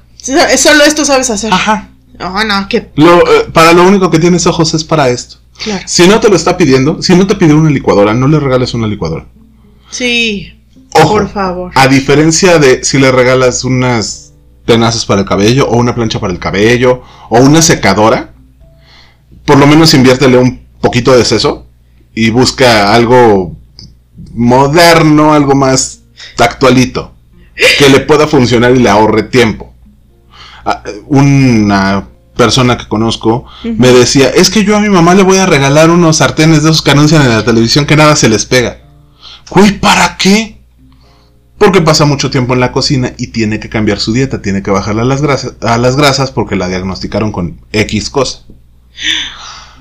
[0.58, 1.54] Solo esto sabes hacer.
[1.54, 1.90] Ajá.
[2.18, 2.92] No, no, que.
[2.96, 5.38] Lo, eh, para lo único que tienes ojos es para esto.
[5.64, 5.84] Claro.
[5.88, 8.74] Si no te lo está pidiendo, si no te pide una licuadora, no le regales
[8.74, 9.26] una licuadora.
[9.92, 10.60] Sí.
[10.96, 11.72] Ojo, Por favor.
[11.76, 14.23] a diferencia de si le regalas unas
[14.66, 18.34] tenazas para el cabello, o una plancha para el cabello, o una secadora,
[19.46, 21.66] por lo menos inviértele un poquito de seso
[22.16, 23.56] y busca algo
[24.34, 26.02] moderno, algo más
[26.40, 27.14] actualito,
[27.78, 29.74] que le pueda funcionar y le ahorre tiempo.
[30.66, 35.38] Ah, Una persona que conozco me decía, es que yo a mi mamá le voy
[35.38, 38.46] a regalar unos sartenes de esos que anuncian en la televisión que nada se les
[38.46, 38.80] pega.
[39.50, 40.63] Güey, ¿para qué?
[41.64, 44.70] Porque pasa mucho tiempo en la cocina y tiene que cambiar su dieta, tiene que
[44.70, 48.40] bajarle a las grasas, a las grasas porque la diagnosticaron con X cosa.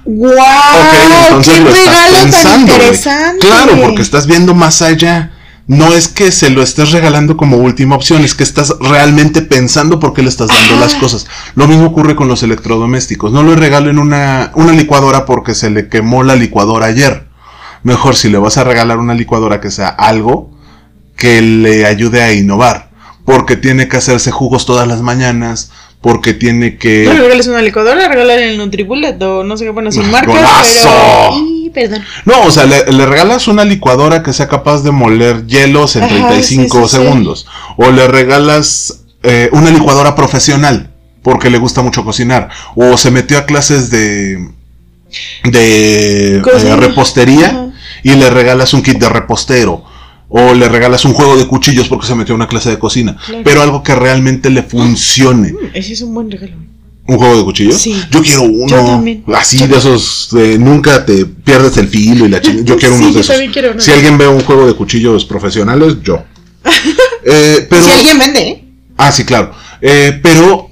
[0.05, 0.31] ¡Wow!
[0.31, 0.95] Ok,
[1.27, 3.47] entonces ¡Qué lo estás tan interesante!
[3.47, 5.33] Claro, porque estás viendo más allá.
[5.66, 9.99] No es que se lo estés regalando como última opción, es que estás realmente pensando
[9.99, 10.81] por qué le estás dando Ah.
[10.81, 11.27] las cosas.
[11.55, 13.33] Lo mismo ocurre con los electrodomésticos.
[13.33, 17.29] No le regalen una, una licuadora porque se le quemó la licuadora ayer.
[17.85, 20.52] Mejor si le vas a regalar una licuadora que sea algo
[21.22, 22.90] que le ayude a innovar.
[23.24, 27.04] Porque tiene que hacerse jugos todas las mañanas, porque tiene que...
[27.04, 30.32] No le regales una licuadora, regálale el Nutribullet o no sé qué, bueno, sin marca,
[30.32, 30.90] ¡Golazo!
[31.72, 31.72] pero...
[31.72, 32.04] Perdón.
[32.24, 36.02] No, o sea, le, le regalas una licuadora que sea capaz de moler hielos en
[36.02, 37.02] Ajá, 35 sí, sí, sí.
[37.02, 37.46] segundos.
[37.76, 40.90] O le regalas eh, una licuadora profesional
[41.22, 42.50] porque le gusta mucho cocinar.
[42.74, 44.50] O se metió a clases de,
[45.44, 47.70] de eh, repostería Ajá.
[48.02, 49.85] y le regalas un kit de repostero.
[50.35, 53.18] O le regalas un juego de cuchillos porque se metió a una clase de cocina.
[53.27, 53.42] Claro.
[53.45, 55.53] Pero algo que realmente le funcione.
[55.53, 56.55] Mm, ese es un buen regalo.
[57.07, 57.77] ¿Un juego de cuchillos?
[57.77, 58.01] Sí.
[58.11, 58.66] Yo quiero uno.
[58.68, 59.25] Yo también.
[59.35, 62.64] Así Yo de esos, de nunca te pierdes el filo y la chingada.
[62.64, 63.35] Yo quiero Sí, uno de yo esos.
[63.35, 63.81] también quiero uno.
[63.81, 66.23] Si alguien ve un juego de cuchillos profesionales, yo.
[67.25, 68.64] Eh, pero, Si alguien vende, ¿eh?
[68.97, 69.53] Ah, sí, claro.
[69.81, 70.71] Eh, pero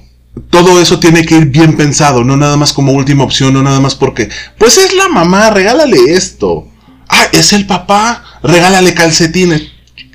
[0.49, 3.79] todo eso tiene que ir bien pensado, no nada más como última opción, no nada
[3.79, 6.67] más porque, pues es la mamá, regálale esto.
[7.13, 9.63] Ah, es el papá, regálale calcetines.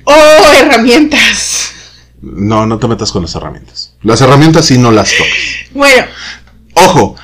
[0.03, 0.13] ¡Oh,
[0.57, 1.69] herramientas!
[2.21, 3.93] No, no te metas con las herramientas.
[4.01, 5.69] Las herramientas sí no las toques.
[5.73, 6.05] Bueno,
[6.73, 7.15] Ojo,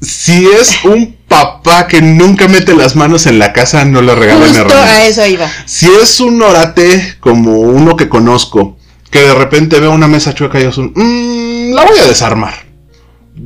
[0.00, 4.48] si es un papá que nunca mete las manos en la casa, no le regalen
[4.48, 5.06] justo a herramientas.
[5.08, 5.50] eso iba.
[5.66, 8.78] Si es un orate como uno que conozco,
[9.10, 12.69] que de repente ve una mesa chueca y es un, "Mm, la voy a desarmar.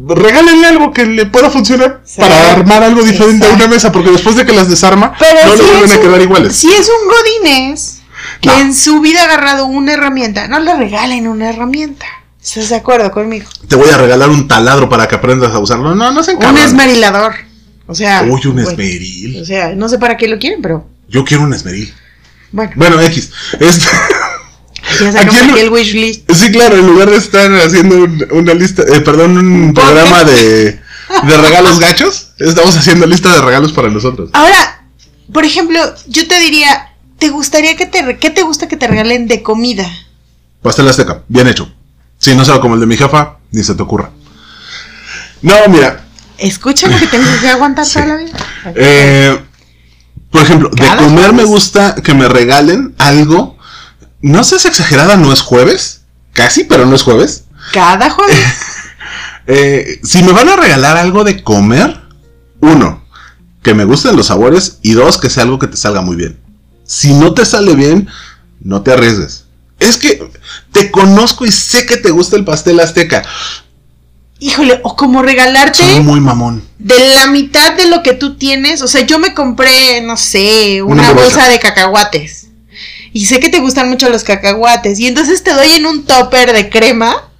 [0.06, 2.20] Regálenle algo que le pueda funcionar Sí.
[2.20, 3.74] para armar algo diferente a una Exacto.
[3.74, 6.20] mesa, porque después de que las desarma, Pero no si le vuelven a un- quedar
[6.22, 6.56] iguales.
[6.56, 8.00] Si es un godinés
[8.40, 8.58] que No.
[8.58, 12.06] en su vida ha agarrado una herramienta, no le regalen una herramienta.
[12.42, 13.48] ¿Estás de acuerdo conmigo?
[13.68, 15.94] Te voy a regalar un taladro para que aprendas a usarlo.
[15.94, 16.66] No, no se Un encabronen.
[16.66, 17.34] esmerilador.
[17.86, 18.22] O sea.
[18.22, 19.40] Uy, un bueno, esmeril.
[19.40, 21.92] O sea, no sé para qué lo quieren, pero Yo quiero un esmeril.
[22.52, 22.72] bueno.
[22.76, 23.30] Bueno, X.
[23.60, 23.86] Este...
[25.00, 26.30] Ya sacamos quién- aquí el wish list.
[26.32, 30.64] Sí, claro, en lugar de estar haciendo un- una lista, eh, perdón, un programa de,
[30.72, 34.30] de regalos gachos, estamos haciendo lista de regalos para nosotros.
[34.32, 34.86] Ahora,
[35.32, 35.78] por ejemplo,
[36.08, 39.86] yo te diría, ¿te gustaría que te qué te gusta que te regalen de comida?
[40.62, 41.70] Pastel azteca, bien hecho.
[42.18, 44.10] Si no sabe como el de mi jefa, ni se te ocurra.
[45.42, 46.00] No, mira,
[46.38, 47.94] Escucha lo que tengo que aguantar Sí.
[47.94, 48.32] toda la vida.
[48.74, 49.38] eh,
[50.30, 53.53] por ejemplo, de comer me gusta que me regalen algo.
[54.26, 56.00] No sé si exagerada, no es jueves,
[56.32, 57.44] casi, pero no es jueves.
[57.72, 58.38] Cada jueves.
[59.46, 62.00] Eh, si me van a regalar algo de comer,
[62.60, 63.04] uno,
[63.62, 66.40] que me gusten los sabores y dos, que sea algo que te salga muy bien.
[66.86, 68.08] Si no te sale bien,
[68.60, 69.44] no te arriesgues.
[69.78, 70.30] Es que
[70.72, 73.22] te conozco y sé que te gusta el pastel azteca.
[74.38, 76.64] Híjole, o como regalarte Soy muy mamón.
[76.78, 78.80] de la mitad de lo que tú tienes.
[78.80, 81.24] O sea, yo me compré, no sé, una, Una bolsa.
[81.36, 82.43] bolsa de cacahuates.
[83.14, 84.98] Y sé que te gustan mucho los cacahuates.
[84.98, 87.30] Y entonces te doy en un topper de crema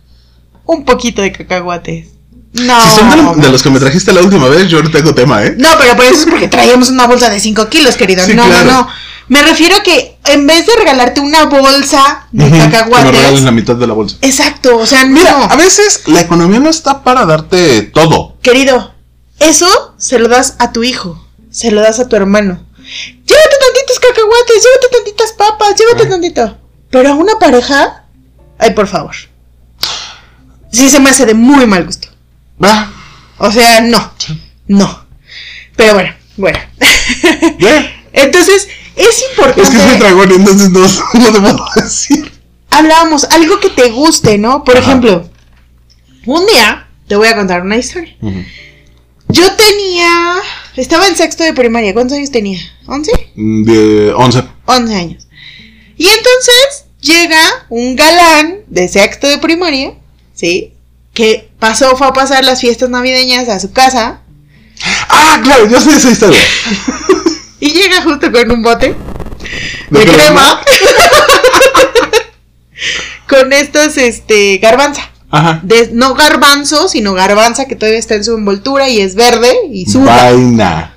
[0.65, 2.07] un poquito de cacahuates.
[2.55, 2.81] No.
[2.81, 5.13] si son de, lo- de los que me trajiste la última vez, yo no tengo
[5.15, 5.55] tema, ¿eh?
[5.59, 8.25] No, pero por eso es porque traíamos una bolsa de 5 kilos, querido.
[8.25, 8.65] Sí, no, claro.
[8.65, 8.89] no, no.
[9.27, 13.11] Me refiero a que en vez de regalarte una bolsa de Ujú, Que me cacahuates.
[13.11, 14.17] regalen la mitad de la bolsa.
[14.21, 15.11] Exacto, o sea, no.
[15.15, 18.37] Mira, a veces la economía no está para darte todo.
[18.43, 18.95] Querido,
[19.41, 22.61] eso se lo das a tu hijo, se lo das a tu hermano.
[22.85, 23.57] Llévate
[23.95, 26.09] tantitos cacahuates, llévate tantitas papas, llévate Ah.
[26.11, 26.59] tantito.
[26.91, 28.05] Pero a una pareja,
[28.59, 29.15] ay, por favor.
[30.71, 32.09] Sí se me hace de muy mal gusto.
[32.63, 32.91] Va,
[33.39, 34.13] O sea, no,
[34.69, 35.07] no.
[35.77, 36.59] Pero bueno, bueno.
[38.13, 39.63] Entonces, es importante.
[39.63, 40.81] Es que soy dragón, entonces no,
[41.21, 42.33] no te puedo decir.
[42.71, 44.63] hablábamos, algo que te guste, ¿no?
[44.63, 44.87] Por Ajá.
[44.87, 45.29] ejemplo,
[46.27, 48.15] un día te voy a contar una historia.
[49.29, 50.37] Yo tenía,
[50.77, 52.59] estaba en sexto de primaria, ¿cuántos años tenía?
[52.87, 53.11] ¿11?
[53.65, 54.43] De 11.
[54.67, 55.27] 11 años.
[55.97, 59.95] Y entonces llega un galán de sexto de primaria,
[60.35, 60.73] ¿sí?
[61.13, 64.21] Que pasó, fue a pasar las fiestas navideñas a su casa
[65.09, 66.41] Ah, claro, yo sé esa historia.
[67.61, 68.95] y llega justo con un bote
[69.91, 70.63] ¿De de, crema?
[70.65, 70.65] crema.
[73.29, 75.11] con estos, este, garbanza.
[75.35, 75.61] Ajá.
[75.65, 79.85] De, no garbanzo, sino garbanza que todavía está en su envoltura y es verde y
[79.85, 80.95] suda Vaina.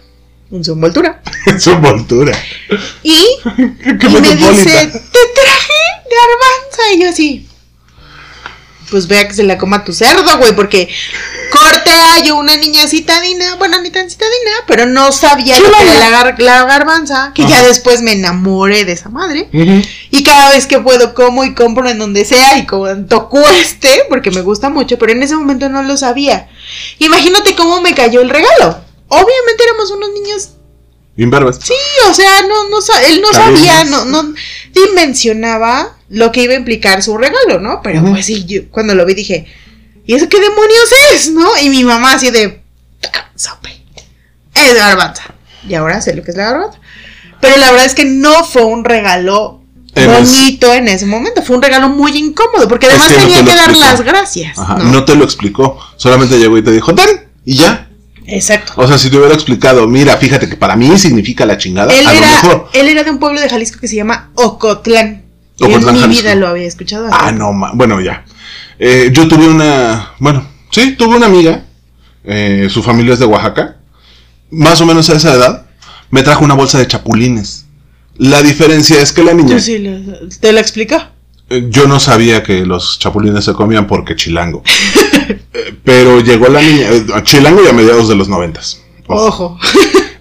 [0.52, 1.22] en su envoltura.
[1.60, 2.38] Su envoltura.
[3.02, 6.94] Y, y me dice, te traje garbanza.
[6.94, 7.47] Y yo así,
[8.90, 10.90] pues vea que se la coma tu cerdo, güey, porque
[11.52, 15.82] corte a yo una niña citadina, bueno, ni tan citadina, pero no sabía lo que
[15.82, 19.50] era la, gar- la garbanza, que ya después me enamoré de esa madre.
[20.12, 24.32] Y cada vez que puedo como y compro en donde sea y cuanto cueste, porque
[24.32, 26.50] me gusta mucho, pero en ese momento no lo sabía.
[27.00, 28.80] Imagínate cómo me cayó el regalo.
[29.10, 30.50] Obviamente éramos unos niños,
[31.18, 31.58] Imberbes.
[31.64, 31.74] sí,
[32.10, 34.34] o sea, no, no, él no sabía, no, no
[34.74, 37.82] dimensionaba lo que iba a implicar su regalo, ¿no?
[37.82, 39.46] Pero pues sí, yo cuando lo vi dije,
[40.06, 41.50] ¿y eso qué demonios es, no?
[41.62, 42.62] Y mi mamá así de,
[43.14, 43.70] "Ah, sope,
[44.54, 45.24] es garbanza.
[45.68, 46.80] Y ahora sé lo que es la garbanza.
[47.42, 49.62] Pero la verdad es que no fue un regalo
[49.96, 51.42] En es- bonito en ese momento.
[51.44, 54.02] Fue un regalo muy incómodo, porque Es además que no tenía te que dar las
[54.02, 54.58] gracias.
[54.58, 54.78] Ajá.
[54.78, 54.84] ¿no?
[54.92, 55.80] No te lo explicó.
[55.98, 57.28] Solamente llegó y te dijo, ten.
[57.46, 57.87] Y ya.
[58.28, 58.74] Exacto.
[58.76, 62.06] O sea, si te hubiera explicado, mira, fíjate que para mí significa la chingada, Él
[62.06, 62.70] a lo era, mejor.
[62.74, 65.24] él era de un pueblo de Jalisco que se llama Ocotlán.
[65.60, 67.08] Ocotlán, en mi vida lo había escuchado.
[67.12, 68.26] Ah, no, bueno, ya.
[68.80, 71.64] Eh, yo tuve una, bueno, sí, tuve una amiga,
[72.26, 73.78] eh, su familia es de Oaxaca,
[74.52, 75.66] más o menos a esa edad,
[76.12, 77.66] me trajo una bolsa de chapulines.
[78.18, 80.98] La diferencia es que la niña, sí lo- ¿Te lo explicó?
[81.50, 84.64] Eh, yo no sabía que los chapulines se comían porque chilango.
[85.54, 88.82] Eh, pero llegó la niña, eh, chilango ya a mediados de los noventas.
[89.08, 89.58] Ojo.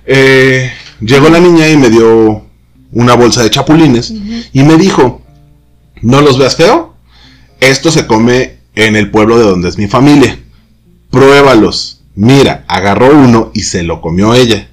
[0.09, 0.71] Eh,
[1.01, 2.45] llegó la niña y me dio
[2.93, 4.13] una bolsa de chapulines
[4.53, 5.21] y me dijo,
[6.01, 6.95] no los veas feo,
[7.61, 10.39] esto se come en el pueblo de donde es mi familia,
[11.11, 12.03] pruébalos.
[12.15, 14.71] Mira, agarró uno y se lo comió ella.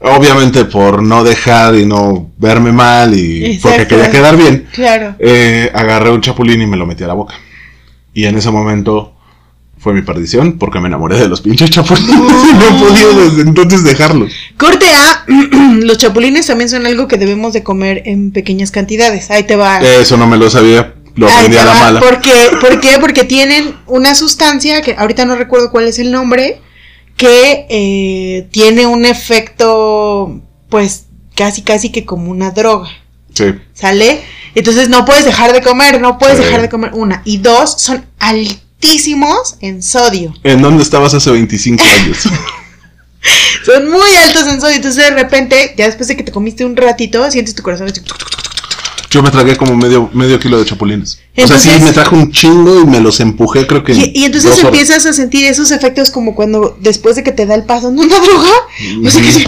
[0.00, 5.14] Obviamente por no dejar y no verme mal y porque quería quedar bien, Claro.
[5.18, 7.34] eh, agarré un chapulín y me lo metí a la boca.
[8.12, 9.14] Y en ese momento
[9.78, 13.42] fue mi perdición porque me enamoré de los pinches chapulines y no he podido desde
[13.42, 14.32] entonces dejarlos.
[14.58, 15.24] Corte A,
[15.80, 19.30] los chapulines también son algo que debemos de comer en pequeñas cantidades.
[19.30, 19.80] Ahí te va.
[19.80, 22.00] Eso no me lo sabía, lo aprendí a la mala.
[22.00, 22.50] ¿Por qué?
[22.60, 22.98] ¿Por qué?
[23.00, 26.60] Porque tienen una sustancia que ahorita no recuerdo cuál es el nombre,
[27.16, 31.04] que eh, tiene un efecto, pues,
[31.34, 32.88] casi, casi que como una droga.
[33.34, 33.54] Sí.
[33.74, 34.22] ¿Sale?
[34.54, 36.44] Entonces no puedes dejar de comer, no puedes Sí.
[36.44, 37.22] dejar de comer una.
[37.24, 40.32] Y dos, son altísimos en sodio.
[40.42, 42.18] ¿En dónde estabas hace 25 años?
[43.64, 44.76] Son muy altos en sodio.
[44.76, 48.00] Entonces de repente, ya después de que te comiste un ratito, sientes tu corazón así,
[49.10, 51.20] Yo me tragué como medio, medio kilo de chapulines.
[51.36, 53.92] o sea, sí, me trajo un chingo y me los empujé, creo que.
[53.92, 54.64] Y, y entonces horas.
[54.64, 57.98] empiezas a sentir esos efectos como cuando después de que te da el paso en
[57.98, 58.50] una droga.
[59.06, 59.46] O sea, que sí-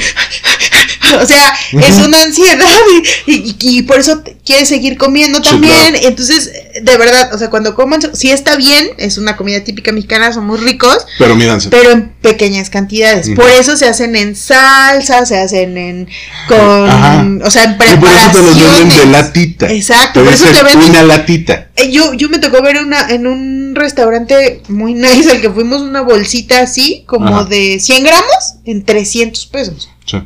[1.22, 2.66] o sea, es una ansiedad
[3.26, 5.72] y, y- y por eso quieres seguir comiendo Sí, también.
[5.90, 5.98] claro.
[6.08, 6.50] Entonces,
[6.82, 10.46] de verdad, o sea, cuando coman, sí está bien, es una comida típica mexicana, son
[10.46, 11.68] muy ricos, Pero mídanse.
[11.70, 13.30] pero en pequeñas cantidades.
[13.30, 16.08] Por eso se hacen en salsa, se hacen en
[16.48, 17.26] con, Ajá.
[17.44, 18.56] o sea, en y por eso te preparaciones.
[18.56, 19.70] los venden de latita.
[19.72, 21.68] Exacto, por eso te venden una latita.
[21.76, 25.82] eh, Yo, yo me tocó ver una, en un restaurante muy nice al que fuimos
[25.82, 27.44] una bolsita así, como Ajá.
[27.48, 29.88] de 100 gramos, en 300 pesos.
[30.06, 30.18] Sí.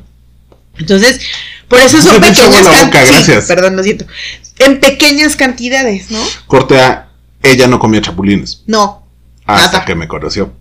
[0.82, 1.20] Entonces,
[1.68, 3.10] por eso son hizo pequeñas cantidades.
[3.10, 3.44] gracias.
[3.46, 4.04] perdón, lo siento.
[4.58, 6.18] En pequeñas cantidades, ¿no?
[6.46, 7.08] Corte A,
[7.42, 8.62] ella no comía chapulines.
[8.66, 9.06] No.
[9.46, 9.84] Hasta Nada.
[9.84, 10.52] que me conoció.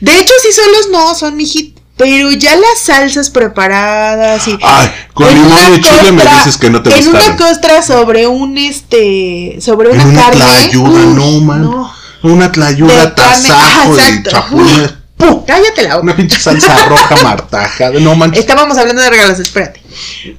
[0.00, 1.78] De hecho, sí solos no, son mi hit.
[1.96, 4.58] Pero ya las salsas preparadas y.
[4.62, 7.36] Ay, con limón una y chile me dices que no te En una gustaron.
[7.36, 9.58] costra sobre un este.
[9.60, 10.38] Sobre En una, una carne.
[10.40, 11.62] tlayuda, no, man.
[11.62, 11.92] no.
[12.22, 14.30] Una tlayuda, tasajo y exacto.
[14.30, 14.90] chapulines.
[15.20, 15.44] ¡Pum!
[15.46, 16.04] Cállate la boca.
[16.04, 17.90] Una pinche salsa roja martaja.
[17.90, 18.40] No manches.
[18.40, 19.80] Estábamos hablando de regalos, espérate.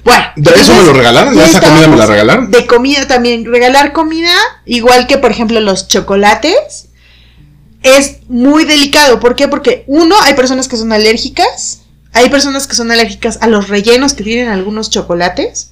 [0.04, 0.24] Bueno.
[0.36, 1.34] ¿De eso me lo regalaron?
[1.34, 2.50] ya ¿Esa comida me la regalaron?
[2.50, 3.44] De comida también.
[3.44, 4.34] Regalar comida,
[4.66, 6.88] igual que por ejemplo los chocolates,
[7.82, 9.20] es muy delicado.
[9.20, 9.48] ¿Por qué?
[9.48, 11.82] Porque uno, hay personas que son alérgicas.
[12.12, 15.70] Hay personas que son alérgicas a los rellenos que tienen algunos chocolates.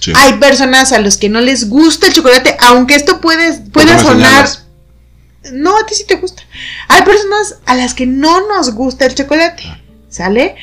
[0.00, 0.12] Sí.
[0.16, 4.00] Hay personas a los que no les gusta el chocolate, aunque esto puede, puede me
[4.00, 4.63] sonar.
[5.52, 6.42] No, a ti sí te gusta.
[6.88, 9.62] Hay personas a las que no nos gusta el chocolate.
[10.08, 10.54] ¿Sale?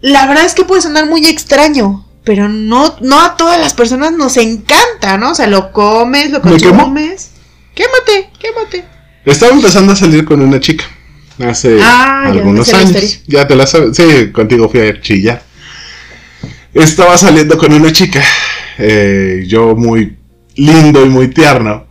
[0.00, 2.06] La verdad es que puede sonar muy extraño.
[2.24, 5.30] Pero no, no a todas las personas nos encanta, ¿no?
[5.30, 7.30] O sea, lo comes, lo consumes.
[7.74, 8.84] Quémate, quémate.
[9.24, 10.84] Estaba empezando a salir con una chica
[11.42, 13.20] hace Ah, ya algunos la años.
[13.26, 13.96] Ya te la sabes.
[13.96, 15.42] Sí, contigo fui a chillar.
[16.74, 18.22] Estaba saliendo con una chica.
[18.78, 20.16] eh, yo muy
[20.56, 21.86] lindo y muy tierno.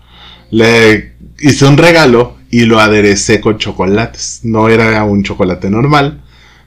[0.51, 4.41] Le hice un regalo y lo aderecé con chocolates.
[4.43, 6.21] No era un chocolate normal.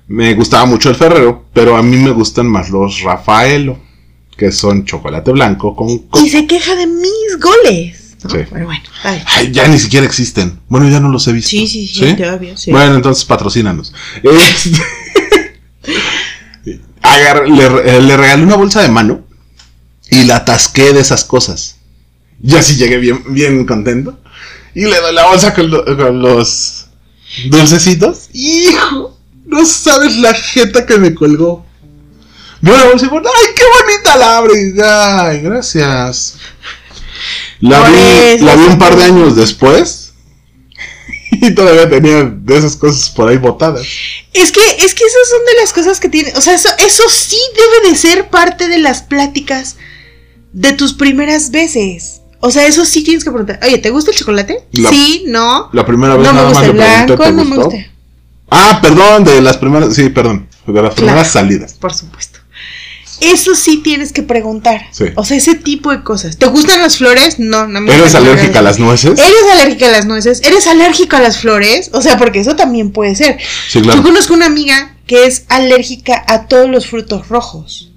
[0.09, 3.79] Me gustaba mucho el Ferrero, pero a mí me gustan más los Rafaelo,
[4.37, 5.89] que son chocolate blanco con...
[6.23, 8.17] Y se queja de mis goles.
[8.25, 8.31] ¿no?
[8.31, 8.39] Sí.
[8.51, 8.83] Pero bueno.
[9.05, 10.61] Ay, ya ni siquiera existen.
[10.69, 11.51] Bueno, ya no los he visto.
[11.51, 12.71] Sí, sí, sí, todavía, sí.
[12.71, 13.93] Bueno, entonces patrocínanos.
[14.23, 14.81] Este-
[17.49, 17.67] le,
[17.97, 19.25] eh, le regalé una bolsa de mano
[20.11, 21.77] y la atasqué de esas cosas.
[22.41, 24.19] Ya sí llegué bien, bien contento.
[24.75, 26.87] Y le doy la bolsa con, lo- con los
[27.51, 28.29] dulcecitos.
[28.33, 31.65] Hijo, no sabes la jeta que me colgó.
[32.61, 34.75] Vio la bolsa y dijo, ¡ay, qué bonita la abre!
[34.85, 36.37] Ay, gracias.
[37.61, 37.99] La Por vi,
[38.37, 39.99] eso la vi un par de años después.
[41.35, 43.83] Y todavía tenía de esas cosas por ahí botadas.
[44.35, 46.33] Es que, es que esas son de las cosas que tiene.
[46.37, 49.77] O sea, eso, eso sí debe de ser parte de las pláticas
[50.53, 52.21] de tus primeras veces.
[52.45, 53.61] O sea, eso sí tienes que preguntar.
[53.63, 54.65] Oye, ¿te gusta el chocolate?
[54.73, 55.71] La- sí, no.
[55.73, 57.87] La primera vez No me nada gusta más el pregunté, blanco, ¿te no me gusta.
[58.51, 61.75] Ah, perdón, de las primeras, sí, perdón, de las primeras salidas.
[61.75, 62.41] Por supuesto.
[63.21, 64.87] Eso sí tienes que preguntar.
[64.91, 65.05] Sí.
[65.15, 66.37] O sea, ese tipo de cosas.
[66.37, 67.39] ¿Te gustan las flores?
[67.39, 69.21] No, no me ¿Eres alérgica a las nueces?
[69.21, 70.43] ¿Eres alérgica a las nueces?
[70.43, 71.91] ¿Eres alérgico a las flores?
[71.93, 73.39] O sea, porque eso también puede ser.
[73.69, 73.99] Sí, claro.
[73.99, 77.93] Yo conozco una amiga que es alérgica a todos los frutos rojos.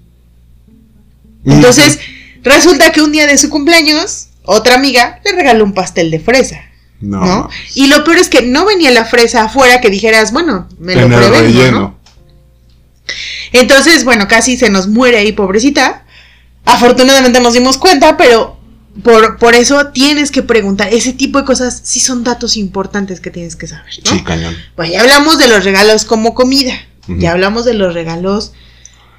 [1.43, 1.97] Entonces,
[2.43, 6.61] resulta que un día de su cumpleaños, otra amiga le regaló un pastel de fresa,
[7.01, 7.49] no, ¿no?
[7.73, 11.07] Y lo peor es que no venía la fresa afuera que dijeras, bueno, me lo
[11.07, 11.79] relleno.
[11.79, 11.99] ¿no?
[13.51, 16.05] Entonces, bueno, casi se nos muere ahí, pobrecita.
[16.65, 18.57] Afortunadamente nos dimos cuenta, pero
[19.03, 20.93] por, por eso tienes que preguntar.
[20.93, 24.11] Ese tipo de cosas sí son datos importantes que tienes que saber, ¿no?
[24.11, 24.55] Sí, cañón.
[24.75, 26.73] Pues ya hablamos de los regalos como comida.
[27.07, 28.53] Ya hablamos de los regalos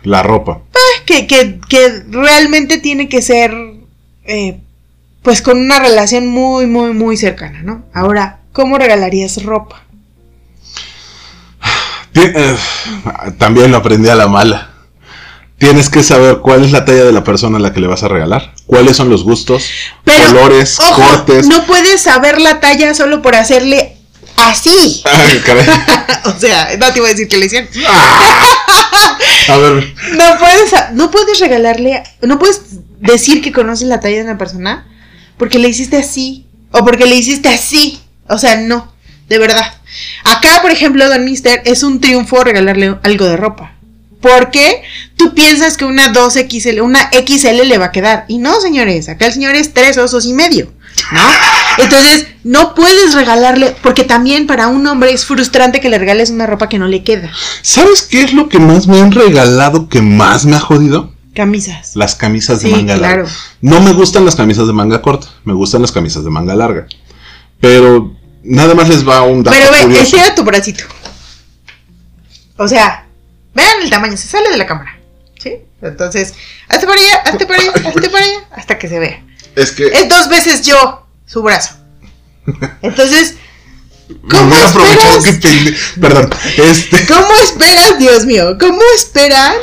[0.02, 0.62] La ropa.
[1.04, 3.52] que, que, que realmente tiene que ser,
[4.24, 4.60] eh,
[5.26, 7.84] pues con una relación muy, muy, muy cercana, ¿no?
[7.92, 9.82] Ahora, ¿cómo regalarías ropa?
[12.14, 12.56] Eh,
[13.36, 14.70] también lo aprendí a la mala.
[15.58, 18.04] Tienes que saber cuál es la talla de la persona a la que le vas
[18.04, 18.54] a regalar.
[18.66, 19.68] Cuáles son los gustos,
[20.04, 21.48] Pero, colores, Ojo, cortes.
[21.48, 23.96] no puedes saber la talla solo por hacerle
[24.36, 25.02] así.
[25.06, 25.66] Ay, caray.
[26.26, 27.68] o sea, no te iba a decir que le hicieron.
[29.48, 32.60] A ver, No puedes, no puedes regalarle, no puedes
[33.00, 34.86] decir que conoces la talla de una persona
[35.38, 38.00] porque le hiciste así o porque le hiciste así.
[38.28, 38.92] O sea, no,
[39.28, 39.74] de verdad.
[40.24, 43.72] Acá, por ejemplo, Don Mister, es un triunfo regalarle algo de ropa.
[44.20, 44.82] Porque
[45.16, 48.24] tú piensas que una 2XL, una XL le va a quedar.
[48.28, 50.72] Y no, señores, acá el señor es tres osos y medio.
[51.12, 51.20] ¿No?
[51.78, 56.46] Entonces, no puedes regalarle, porque también para un hombre es frustrante que le regales una
[56.46, 57.30] ropa que no le queda.
[57.62, 61.12] ¿sabes qué es lo que más me han regalado que más me ha jodido?
[61.36, 61.94] Camisas.
[61.94, 63.22] Las camisas de Sí, manga larga.
[63.24, 63.28] claro.
[63.60, 66.86] No me gustan las camisas de manga corta, me gustan las camisas de manga larga.
[67.60, 70.16] Pero nada más les va un dato Pero ve, curioso.
[70.34, 70.84] tu bracito.
[72.56, 73.06] O sea,
[73.54, 74.98] vean el tamaño, se sale de la cámara.
[75.38, 75.52] ¿Sí?
[75.82, 76.32] Entonces,
[76.68, 79.22] hazte para allá, hazte para allá, hazte para allá, hasta que se vea.
[79.54, 81.74] Es que Es dos veces yo, su brazo.
[82.82, 83.34] Entonces,
[84.30, 85.24] ¿cómo esperas?
[85.24, 87.06] que pende- Perdón, este.
[87.06, 88.56] ¿cómo esperas, Dios mío?
[88.58, 89.54] ¿Cómo esperan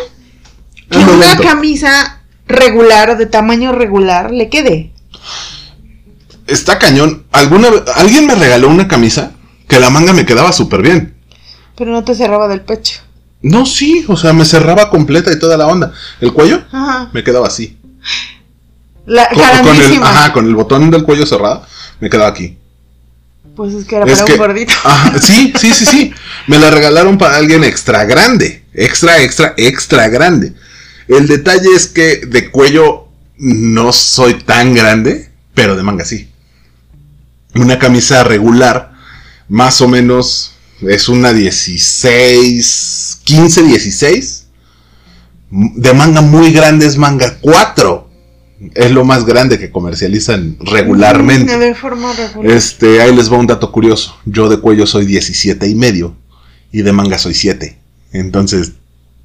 [1.00, 4.92] que Un una camisa regular o de tamaño regular le quede?
[6.48, 7.26] Está cañón.
[7.32, 9.32] ¿Alguna alguien me regaló una camisa
[9.68, 11.16] que la manga me quedaba súper bien.
[11.76, 13.02] Pero no te cerraba del pecho.
[13.42, 15.92] No, sí, o sea, me cerraba completa y toda la onda.
[16.22, 17.10] El cuello Ajá.
[17.14, 17.78] me quedaba así.
[19.06, 21.66] La, Con, con el, ajá, con el botón del cuello cerrado,
[22.00, 22.58] me quedaba aquí.
[23.56, 24.74] Pues es que era Es para que- un gordito.
[24.84, 26.14] Ajá, sí, sí, sí, sí.
[26.48, 28.64] Me la regalaron para alguien extra grande.
[28.74, 30.54] Extra, extra, extra grande.
[31.08, 36.30] El detalle es que de cuello no soy tan grande, pero de manga sí.
[37.56, 38.94] Una camisa regular,
[39.48, 44.48] más o menos, es una 16, 15, 16.
[45.50, 48.10] De manga muy grande es manga 4.
[48.76, 51.56] Es lo más grande que comercializan regularmente.
[51.58, 52.52] Mm, De forma regular.
[52.56, 54.18] Este, ahí les va un dato curioso.
[54.26, 56.16] Yo de cuello soy 17 y medio
[56.72, 57.78] y de manga soy 7.
[58.14, 58.74] Entonces,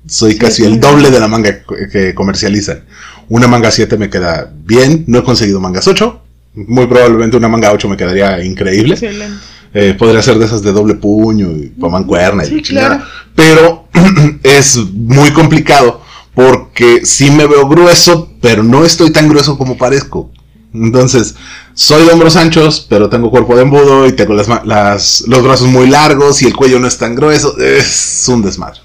[0.09, 2.85] soy casi el doble de la manga que- comercializan.
[3.29, 6.23] Una manga 7 me queda bien, no he conseguido mangas 8.
[6.55, 8.95] Muy probablemente una manga 8 me quedaría increíble.
[8.95, 9.37] Excelente.
[9.75, 12.97] Eh, podría ser de esas de doble puño y pa' mancuerna y Sí, chingada.
[12.99, 13.05] claro.
[13.35, 13.89] Pero
[14.43, 16.01] es muy complicado
[16.35, 20.31] porque sí me veo grueso, pero no estoy tan grueso como parezco.
[20.73, 21.35] Entonces,
[21.75, 25.43] soy de hombros anchos, pero tengo cuerpo de embudo y tengo las, ma- las- los
[25.43, 27.57] brazos muy largos y el cuello no es tan grueso.
[27.59, 28.81] Es un desmadre.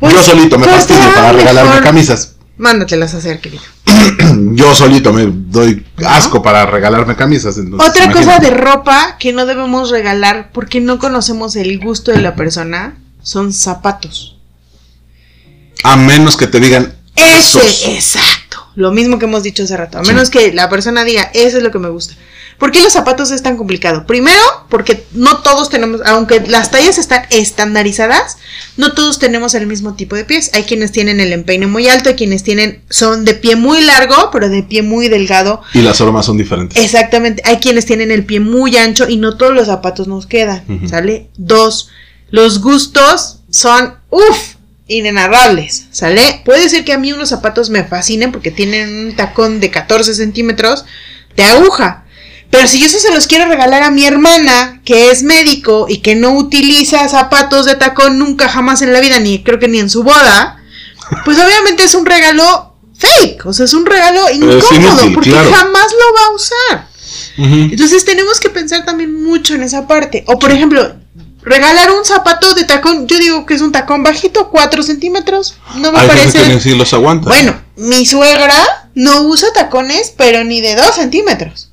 [0.00, 2.34] Pues, Yo solito me pues, fastidio para regalarme camisas.
[2.56, 3.62] Mándatelas a hacer, querido.
[4.54, 7.56] Yo solito me doy asco para regalarme camisas.
[7.58, 12.20] entonces, Otra cosa de ropa que no debemos regalar porque no conocemos el gusto de
[12.20, 14.36] la persona son zapatos.
[15.84, 17.84] A menos que te digan Ese, esos.
[17.86, 18.47] exacto.
[18.78, 21.64] Lo mismo que hemos dicho hace rato, a menos que la persona diga, eso es
[21.64, 22.14] lo que me gusta.
[22.58, 24.06] ¿Por qué los zapatos es tan complicado?
[24.06, 28.38] Primero, porque no todos tenemos, aunque las tallas están estandarizadas,
[28.76, 30.52] no todos tenemos el mismo tipo de pies.
[30.54, 34.30] Hay quienes tienen el empeine muy alto, hay quienes tienen, son de pie muy largo,
[34.32, 35.60] pero de pie muy delgado.
[35.74, 36.80] Y las formas son diferentes.
[36.82, 37.42] Exactamente.
[37.44, 40.64] Hay quienes tienen el pie muy ancho y no todos los zapatos nos quedan.
[40.88, 41.30] ¿Sale?
[41.36, 41.90] Dos,
[42.30, 44.57] los gustos son, uff,
[44.88, 45.86] inenarrables.
[45.90, 46.42] ¿Sale?
[46.44, 50.14] Puede ser que a mí unos zapatos me fascinen porque tienen un tacón de 14
[50.14, 50.84] centímetros
[51.36, 52.04] de aguja.
[52.50, 55.98] Pero si yo eso se los quiero regalar a mi hermana, que es médico y
[55.98, 59.78] que no utiliza zapatos de tacón nunca jamás en la vida, ni creo que ni
[59.78, 60.62] en su boda,
[61.24, 65.50] pues obviamente es un regalo fake, o sea, es un regalo incómodo, inútil, porque claro.
[65.52, 66.88] jamás lo va a usar.
[67.36, 70.24] Entonces tenemos que pensar también mucho en esa parte.
[70.26, 70.96] O por ejemplo,
[71.48, 75.92] regalar un zapato de tacón, yo digo que es un tacón bajito, 4 centímetros, no
[75.92, 76.54] me Hay gente parece...
[76.54, 77.28] que si los aguanta.
[77.28, 81.70] Bueno, mi suegra no usa tacones, pero ni de 2 centímetros.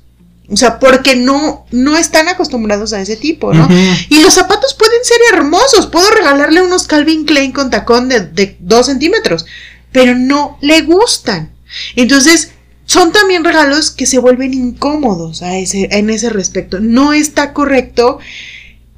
[0.48, 3.68] O sea, porque no, no están acostumbrados a ese tipo, ¿no?
[4.08, 5.88] Y los zapatos pueden ser hermosos.
[5.88, 9.44] Puedo regalarle unos Calvin Klein con tacón de, de 2 centímetros,
[9.90, 11.50] pero no le gustan.
[11.96, 12.52] Entonces,
[12.84, 16.78] son también regalos que se vuelven incómodos a ese, en ese respecto.
[16.78, 18.20] No está correcto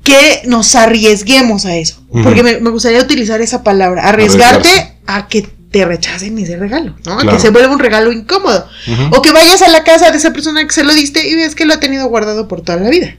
[0.08, 2.02] que nos arriesguemos a eso.
[2.24, 4.94] Porque me, me gustaría utilizar esa palabra, arriesgarte Arriesgarse.
[5.06, 7.12] a que te rechacen ese regalo, ¿no?
[7.12, 7.36] A Claro.
[7.36, 8.66] Que se vuelva un regalo incómodo.
[9.10, 11.54] O que vayas a la casa de esa persona que se lo diste y ves
[11.54, 13.16] que lo ha tenido guardado por toda la vida.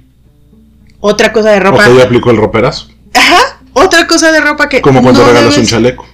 [1.00, 1.86] Otra cosa de O ropa.
[1.86, 2.88] que ya aplicó el roperazo.
[3.14, 3.60] Ajá.
[3.74, 4.82] Otra cosa de ropa que.
[4.82, 6.08] Como cuando no regalas un chaleco.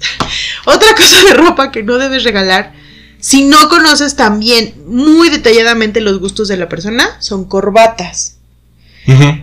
[0.64, 2.72] Otra cosa de ropa que no debes regalar.
[3.18, 8.36] Si no conoces también muy detalladamente los gustos de la persona, son corbatas.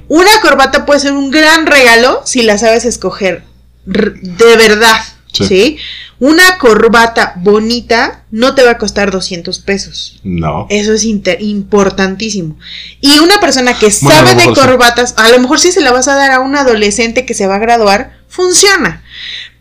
[0.07, 3.43] Una corbata puede ser un gran regalo si la sabes escoger
[3.85, 4.97] de verdad.
[5.33, 5.45] Sí.
[5.45, 5.77] Sí.
[6.19, 10.19] Una corbata bonita no te va a costar 200 pesos.
[10.23, 10.65] No.
[10.69, 12.57] Eso es inter- importantísimo.
[13.01, 14.49] Y una persona que sabe de sí.
[14.55, 17.45] corbatas, a lo mejor si se la vas a dar a un adolescente que se
[17.45, 19.03] va a graduar, funciona.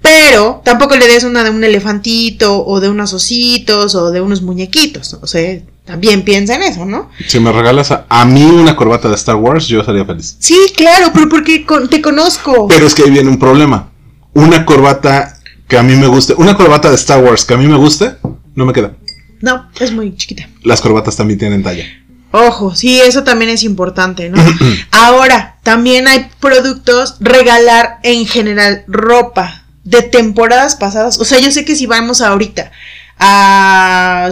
[0.01, 4.41] Pero tampoco le des una de un elefantito o de unos ositos o de unos
[4.41, 5.15] muñequitos.
[5.21, 7.11] O sea, también piensa en eso, ¿no?
[7.27, 10.37] Si me regalas a, a mí una corbata de Star Wars, yo sería feliz.
[10.41, 12.69] Sí, claro, pero porque con- te conozco.
[12.69, 13.91] Pero es que ahí viene un problema.
[14.35, 17.67] Una corbata que a mí me guste, una corbata de Star Wars que a mí
[17.67, 18.17] me guste,
[18.55, 18.93] no me queda.
[19.41, 20.49] No, es muy chiquita.
[20.63, 21.85] Las corbatas también tienen talla.
[22.33, 24.43] Ojo, sí, eso también es importante, ¿no?
[24.91, 31.19] Ahora, también hay productos, regalar en general ropa de temporadas pasadas.
[31.21, 32.73] O sea, yo sé que si vamos ahorita
[33.19, 34.29] a...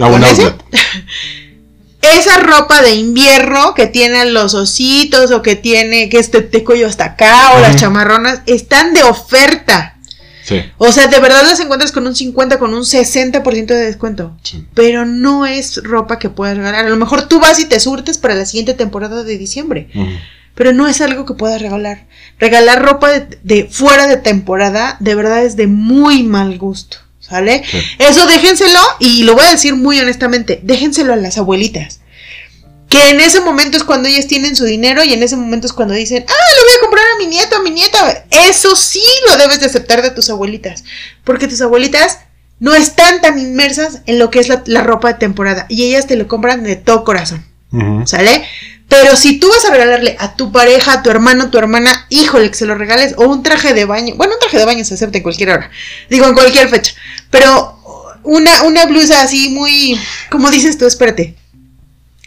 [0.00, 0.22] A un.
[2.02, 6.86] Esa ropa de invierno que tienen los ositos o que tiene que este de cuello
[6.86, 9.98] hasta acá o las chamarronas están de oferta.
[10.42, 10.62] Sí.
[10.78, 14.34] O sea, de verdad las encuentras con un 50, con un 60% de descuento.
[14.42, 14.66] sí.
[14.74, 16.86] Pero no es ropa que puedas regalar.
[16.86, 19.90] A lo mejor tú vas y te surtes para la siguiente temporada de diciembre.
[20.54, 22.06] Pero no es algo que puedas regalar.
[22.38, 26.96] Regalar ropa de, de fuera de temporada, de verdad es de muy mal gusto.
[27.30, 27.62] ¿Sale?
[27.64, 27.78] Sí.
[28.00, 32.00] Eso déjenselo, y lo voy a decir muy honestamente, déjenselo a las abuelitas.
[32.88, 35.72] Que en ese momento es cuando ellas tienen su dinero y en ese momento es
[35.72, 38.24] cuando dicen, ah, le voy a comprar a mi nieto, a mi nieta.
[38.30, 40.82] Eso sí lo debes de aceptar de tus abuelitas.
[41.22, 42.18] Porque tus abuelitas
[42.58, 45.66] no están tan inmersas en lo que es la, la ropa de temporada.
[45.68, 47.46] Y ellas te lo compran de todo corazón.
[48.06, 48.44] ¿Sale?
[48.90, 52.06] Pero si tú vas a regalarle a tu pareja, a tu hermano, a tu hermana,
[52.10, 54.84] híjole, que se lo regales, o un traje de baño, bueno, un traje de baño
[54.84, 55.70] se acepta en cualquier hora,
[56.10, 56.92] digo, en cualquier fecha,
[57.30, 57.78] pero
[58.24, 60.86] una, una blusa así muy, ¿cómo dices tú?
[60.86, 61.36] Espérate.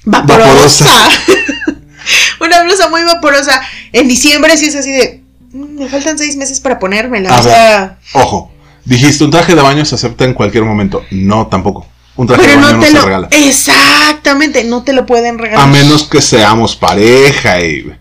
[0.05, 0.86] Vaporosa.
[2.41, 3.61] una blusa muy vaporosa.
[3.91, 7.30] En diciembre sí es así de, "Mm, me faltan seis meses para ponérmela.
[7.36, 8.51] A o sea, Ojo,
[8.86, 11.03] dijiste un traje de baño se acepta en cualquier momento.
[11.11, 11.88] No, tampoco.
[12.16, 13.05] Un traje pero de baño no no, te se lo...
[13.05, 13.28] regala.
[13.32, 15.68] Exactamente, no te lo pueden regalar.
[15.68, 17.91] A menos que seamos pareja y...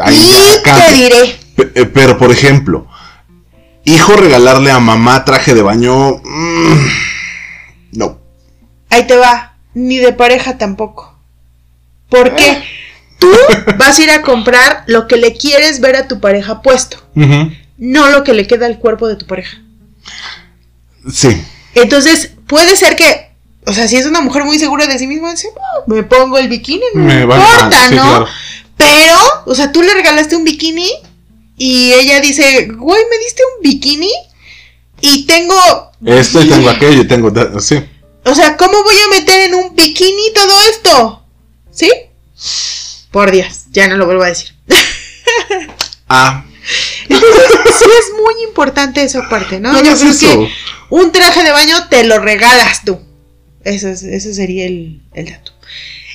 [0.00, 1.40] ahí y te diré.
[1.74, 2.86] Eh, Pero, por ejemplo,
[3.84, 6.20] hijo regalarle a mamá traje de baño...
[6.22, 6.86] mm,
[7.92, 8.18] no.
[8.90, 11.18] Ahí te va, ni de pareja tampoco.
[12.10, 12.62] Porque
[13.18, 13.30] tú
[13.78, 16.98] vas a ir a comprar lo que le quieres ver a tu pareja puesto,
[17.78, 19.56] no lo que le queda al cuerpo de tu pareja.
[21.10, 21.42] Sí.
[21.74, 23.31] Entonces, puede ser que,
[23.66, 26.38] o sea, si es una mujer muy segura de sí misma, dice, "Ah, me pongo
[26.38, 28.02] el bikini, no me, importa, sí, ¿no?
[28.02, 28.26] claro.
[28.76, 30.90] Pero, o sea, tú le regalaste un bikini
[31.56, 34.10] y ella dice, güey, me diste un bikini
[35.00, 35.54] y tengo...
[36.04, 37.30] Esto y tengo aquello y tengo...
[37.60, 37.82] Sí.
[38.24, 41.24] O sea, ¿cómo voy a meter en un bikini todo esto?
[41.70, 41.90] ¿Sí?
[43.12, 44.54] Por Dios, ya no lo vuelvo a decir.
[46.08, 46.44] Ah,
[47.08, 49.72] Entonces, sí es muy importante esa parte, ¿no?
[49.72, 50.26] no Yo creo eso.
[50.26, 50.52] que
[50.90, 53.00] un traje de baño te lo regalas tú.
[53.64, 55.52] Eso es- sería el, el dato.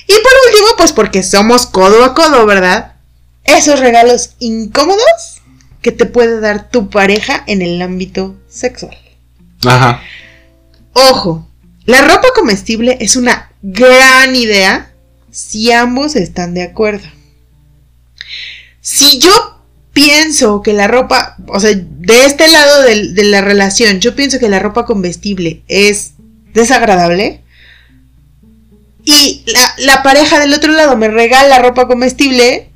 [0.06, 2.94] Y por último, pues porque somos codo a codo, ¿verdad?
[3.44, 5.42] Esos regalos incómodos
[5.82, 8.96] que te puede dar tu pareja en el ámbito sexual.
[9.66, 10.02] Ajá.
[10.92, 11.48] Ojo,
[11.84, 14.92] la ropa comestible es una gran idea
[15.30, 17.06] si ambos están de acuerdo.
[18.80, 19.58] Si yo
[19.92, 24.48] pienso que la ropa, o sea, de este lado de, la relación, yo pienso que
[24.48, 26.12] la ropa comestible es
[26.54, 27.42] desagradable
[29.04, 32.68] y la, la pareja del otro lado me regala ropa comestible,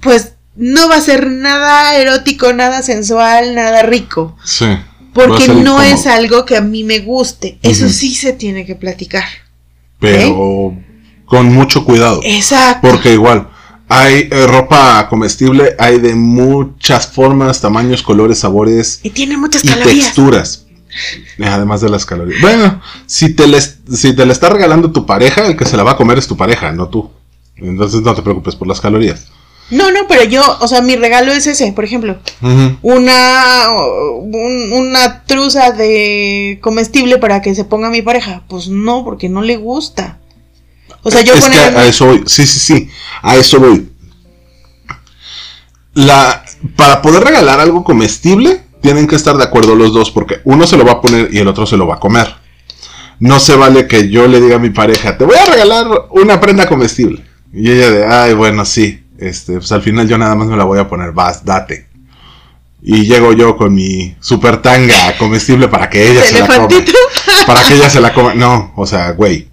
[0.00, 4.34] pues no va a ser nada erótico, nada sensual, nada rico.
[4.44, 4.66] Sí.
[5.12, 7.58] Porque no es algo que a mí me guste.
[7.62, 9.24] Eso sí se tiene que platicar.
[10.00, 10.74] Pero
[11.26, 12.20] con mucho cuidado.
[12.24, 12.88] Exacto.
[12.88, 13.48] Porque igual,
[13.88, 19.68] hay eh, ropa comestible, hay de muchas formas, tamaños, colores, sabores Y tiene muchas y
[19.68, 20.06] calorías.
[20.06, 20.64] texturas.
[21.38, 22.40] Eh, Además de las calorías.
[22.40, 25.82] Bueno, si te, les, si te la está regalando tu pareja, el que se la
[25.82, 27.10] va a comer es tu pareja, no tú.
[27.56, 29.26] Entonces no te preocupes por las calorías.
[29.70, 32.18] No, no, pero yo, o sea, mi regalo es ese, por ejemplo,
[32.82, 33.66] una
[34.20, 38.42] un- una truza de comestible para que se ponga mi pareja.
[38.48, 40.18] Pues no, porque no le gusta.
[41.02, 42.22] O sea, yo es que a eso voy.
[42.26, 42.88] Sí, sí, sí.
[43.22, 43.88] A eso voy.
[45.94, 46.44] La,
[46.76, 50.76] para poder regalar algo comestible, tienen que estar de acuerdo los dos, porque uno se
[50.76, 52.34] lo va a poner y el otro se lo va a comer.
[53.18, 56.38] No se vale que yo le diga a mi pareja, te voy a regalar una
[56.38, 57.24] prenda comestible.
[57.50, 59.02] Y ella de, ay, bueno, sí.
[59.16, 61.88] Este, pues al final yo nada más me la voy a poner, vas, date.
[62.82, 66.68] Y llego yo con mi super tanga comestible para que ella se la coma.
[67.46, 68.34] Para que ella se la coma.
[68.34, 69.48] No, o sea, güey.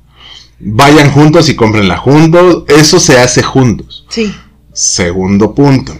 [0.59, 2.65] Vayan juntos y cómprenla juntos.
[2.67, 4.05] Eso se hace juntos.
[4.09, 4.35] Sí.
[4.73, 5.97] Segundo punto.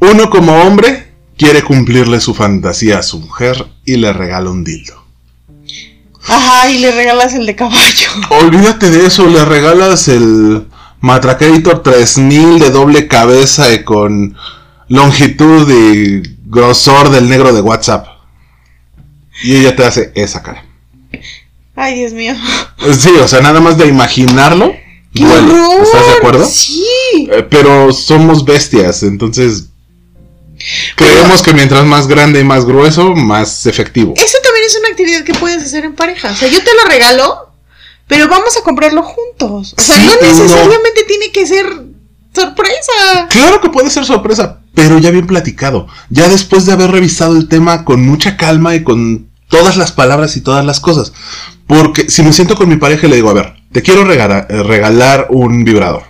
[0.00, 1.03] Uno como hombre
[1.44, 5.04] quiere cumplirle su fantasía a su mujer y le regala un dildo.
[6.26, 8.08] Ajá, y le regalas el de caballo.
[8.30, 10.66] Olvídate de eso, le regalas el
[11.00, 14.34] Matracator 3000 de doble cabeza y con
[14.88, 18.06] longitud y grosor del negro de WhatsApp.
[19.42, 20.64] Y ella te hace esa cara.
[21.76, 22.34] Ay, Dios mío.
[22.98, 24.72] Sí, o sea, nada más de imaginarlo.
[25.12, 25.82] ¡Qué horror!
[25.82, 26.46] ¿Estás de acuerdo?
[26.46, 27.28] Sí.
[27.30, 29.68] Eh, pero somos bestias, entonces
[30.96, 34.14] creemos que mientras más grande y más grueso, más efectivo.
[34.16, 36.30] Eso también es una actividad que puedes hacer en pareja.
[36.32, 37.52] O sea, yo te lo regalo,
[38.06, 39.74] pero vamos a comprarlo juntos.
[39.76, 40.20] O sea, Sí, no no.
[40.22, 41.66] necesariamente tiene que ser
[42.34, 43.28] sorpresa.
[43.30, 45.86] Claro que puede ser sorpresa, pero ya bien platicado.
[46.10, 50.36] Ya después de haber revisado el tema con mucha calma y con todas las palabras
[50.36, 51.12] y todas las cosas.
[51.66, 54.46] Porque si me siento con mi pareja y le digo, a ver, te quiero regala-
[54.50, 56.02] eh, regalar un vibrador.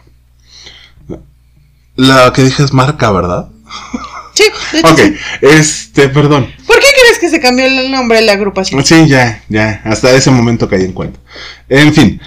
[1.97, 3.49] La que dije es marca, ¿verdad?
[4.35, 5.15] Sí, de hecho Ok, sí.
[5.43, 6.53] este, perdón.
[6.67, 8.85] ¿Por qué crees que se cambió el nombre de la agrupación?
[8.85, 11.21] Sí, ya, ya, hasta ese momento caí en cuenta.
[11.69, 12.21] En fin,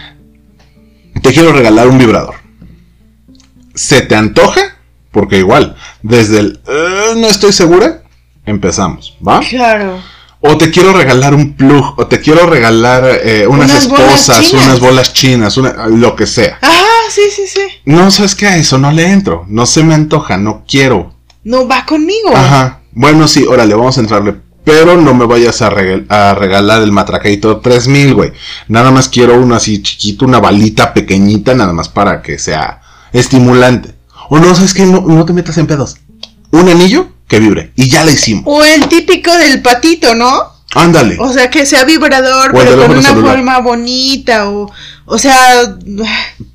[1.21, 2.35] te quiero regalar un vibrador.
[3.75, 4.61] ¿Se te antoja?
[5.11, 8.03] Porque igual, desde el "Eh, no estoy segura,
[8.45, 9.39] empezamos, ¿va?
[9.41, 10.01] Claro.
[10.39, 15.11] O te quiero regalar un plug, o te quiero regalar eh, unas, esposas, unas bolas
[15.13, 16.59] chinas, una- lo que sea.
[16.61, 17.61] Ah, sí, sí, sí.
[17.85, 18.47] No, ¿sabes qué?
[18.47, 21.16] A eso no le entro, no se me antoja, no quiero.
[21.47, 22.29] No va conmigo.
[22.35, 22.81] Ajá.
[22.91, 24.35] Bueno, sí, órale, vamos a entrarle.
[24.65, 28.33] Pero no me vayas a, regal- a regalar el Matraqueito 3000, güey.
[28.67, 32.81] Nada más quiero uno así chiquito, una balita pequeñita, nada más para que sea
[33.13, 33.95] estimulante.
[34.29, 34.85] O no, ¿sabes qué?
[34.85, 35.95] No, no te metas en pedos.
[36.51, 37.71] Un anillo que vibre.
[37.77, 38.43] Y ya la hicimos.
[38.45, 40.27] O el típico del patito, ¿no?
[40.75, 41.15] Ándale.
[41.19, 43.35] O sea, que sea vibrador, O pero con una celular.
[43.37, 44.49] forma bonita.
[44.49, 44.69] O,
[45.05, 45.77] o sea,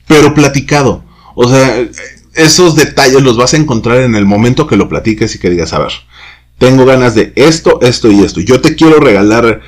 [0.06, 1.02] Pero platicado.
[1.34, 1.76] O sea,
[2.34, 5.72] esos detalles los vas a encontrar en el momento que lo platiques y que digas,
[5.72, 5.92] a ver,
[6.58, 8.40] tengo ganas de esto, esto y esto.
[8.40, 9.60] Yo te quiero regalar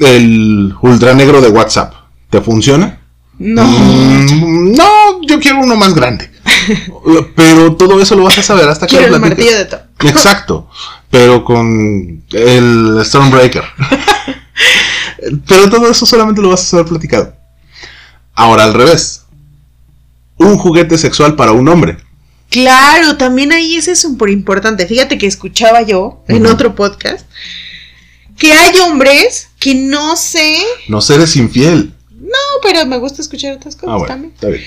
[0.00, 1.94] el ultra negro de WhatsApp.
[2.30, 3.00] ¿Te funciona?
[3.38, 3.64] no.
[3.64, 6.30] Mm, no, yo quiero uno más grande.
[7.36, 9.54] Pero todo eso lo vas a saber hasta que Quiero lo el platiques.
[9.54, 10.10] martillo de.
[10.10, 10.68] Exacto.
[11.10, 13.64] Pero con el Stormbreaker.
[15.46, 17.34] Pero todo eso solamente lo vas a saber platicado.
[18.34, 19.24] Ahora al revés.
[20.38, 21.96] Un juguete sexual para un hombre.
[22.50, 24.86] Claro, también ahí ese es súper importante.
[24.86, 27.26] Fíjate que escuchaba yo en otro podcast
[28.38, 30.58] que hay hombres que no sé.
[30.88, 31.92] No seres infiel.
[32.20, 34.32] No, pero me gusta escuchar otras cosas Ah, bueno, también.
[34.34, 34.62] está bien.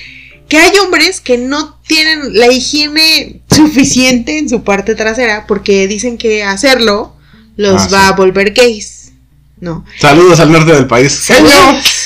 [0.50, 6.18] Que hay hombres que no tienen la higiene suficiente en su parte trasera porque dicen
[6.18, 7.16] que hacerlo
[7.56, 8.06] los Ah, va sí.
[8.10, 9.14] a volver gays.
[9.60, 9.86] No.
[10.00, 11.14] Saludos al norte del país.
[11.14, 12.01] Saludos.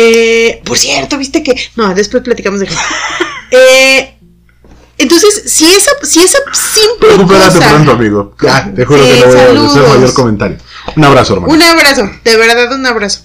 [0.00, 1.56] Eh, por cierto, viste que.
[1.76, 2.78] No, después platicamos de eso.
[3.50, 4.14] Eh,
[4.98, 7.68] entonces, si esa, si esa simple Recupérate cosa.
[7.70, 8.34] pronto, amigo.
[8.42, 10.58] Ya, te juro Sí, que no voy a hacer mayor comentario.
[10.96, 11.54] Un abrazo, hermano.
[11.54, 13.20] Un abrazo, de verdad un abrazo.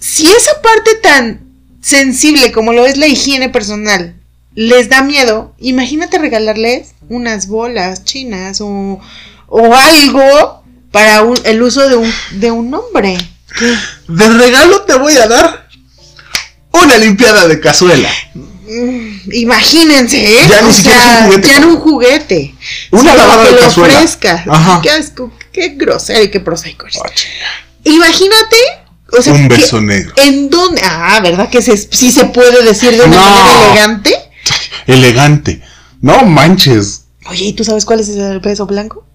[0.00, 1.46] si esa parte tan
[1.80, 4.16] sensible como lo es la higiene personal
[4.56, 8.98] les da miedo, imagínate regalarles unas bolas chinas o,
[9.46, 13.16] o algo para un- el uso de un, de un hombre.
[13.56, 13.72] ¿Qué?
[14.08, 15.65] De regalo te voy a dar
[16.84, 18.08] una limpiada de cazuela.
[18.34, 20.46] Mm, Imagínense, ¿eh?
[20.48, 21.48] Ya ni O siquiera sea, es un juguete.
[21.48, 22.54] Ya no un juguete.
[22.90, 23.94] Una sino lavada de cazuela.
[23.94, 24.44] ofrezca.
[24.48, 24.80] Ajá.
[24.82, 26.86] Qué asco, qué grosero y qué prosaico.
[26.98, 27.02] Oh.
[27.84, 28.56] Imagínate.
[29.12, 30.12] O sea, Un beso negro.
[30.16, 30.80] ¿En dónde?
[30.84, 33.22] Ah, ¿verdad que se, sí se puede decir de una No.
[33.30, 34.14] manera elegante?
[34.86, 35.62] Elegante.
[36.00, 37.04] No manches.
[37.26, 39.06] Oye, ¿y tú sabes cuál es el beso blanco?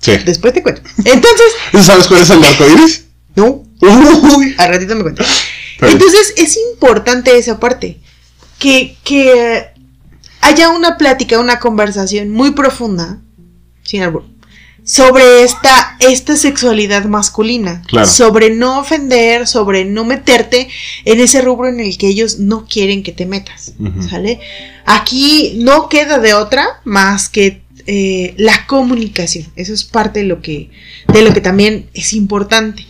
[0.00, 0.12] Sí.
[0.24, 0.82] Después te cuento.
[1.04, 3.04] Entonces, ¿Sabes cuál es el arco iris?
[3.36, 4.54] no, Uy.
[4.58, 5.24] al ratito me cuento.
[5.78, 7.98] Pero- Entonces, es importante esa parte.
[8.58, 9.66] Que, que
[10.40, 13.20] haya una plática, una conversación muy profunda,
[13.82, 14.24] sin albur,
[14.84, 17.82] sobre esta, esta sexualidad masculina.
[17.86, 18.06] Claro.
[18.06, 20.68] Sobre no ofender, sobre no meterte
[21.04, 23.72] en ese rubro en el que ellos no quieren que te metas.
[24.08, 24.40] ¿Sale?
[24.86, 29.46] Aquí no queda de otra más que eh, la comunicación.
[29.56, 30.70] Eso es parte de lo que,
[31.12, 32.86] de lo que también es importante.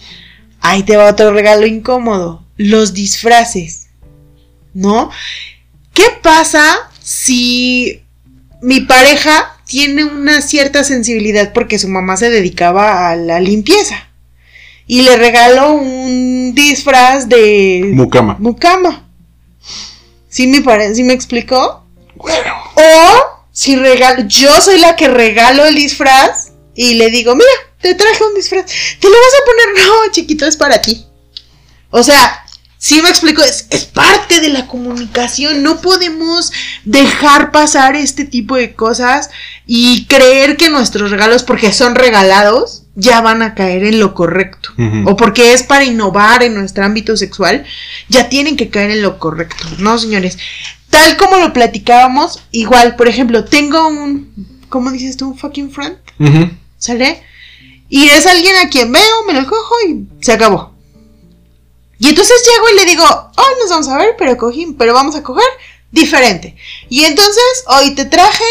[0.61, 2.44] Ahí te va otro regalo incómodo.
[2.57, 3.87] Los disfraces.
[4.73, 5.11] ¿No?
[5.93, 8.03] ¿Qué pasa si
[8.63, 14.09] mi pareja tiene una cierta sensibilidad porque su mamá se dedicaba a la limpieza?
[14.87, 18.37] Y le regaló un disfraz de Mucama.
[18.39, 19.09] mucama.
[20.29, 21.87] ¿Sí me, pare- ¿sí me explicó?
[22.17, 22.53] Bueno.
[22.75, 27.49] O si regalo, yo soy la que regalo el disfraz y le digo, mira,
[27.81, 28.67] te traje un disfraz.
[29.01, 29.87] ¿Te lo vas a poner?
[29.87, 31.07] No, chiquito, es para ti.
[31.91, 32.44] O sea,
[32.85, 35.63] sí me explico, es, es parte de la comunicación.
[35.63, 36.53] No podemos
[36.85, 39.31] dejar pasar este tipo de cosas
[39.67, 44.69] y creer que nuestros regalos, porque son regalados, ya van a caer en lo correcto.
[45.07, 47.65] O porque es para innovar en nuestro ámbito sexual,
[48.11, 49.65] ya tienen que caer en lo correcto.
[49.79, 50.37] No, señores.
[50.91, 54.31] Tal como lo platicábamos, igual, por ejemplo, tengo un,
[54.69, 55.31] ¿cómo dices tú?
[55.31, 55.97] Un fucking friend.
[56.77, 57.23] ¿sale?
[57.89, 60.74] Y es alguien a quien veo, me lo cojo y se acabó.
[62.05, 63.05] Y entonces llego y le digo,
[63.37, 65.47] hoy nos vamos a ver, pero cogí, pero vamos a coger
[65.91, 66.55] diferente.
[66.91, 68.45] Y entonces, hoy te traje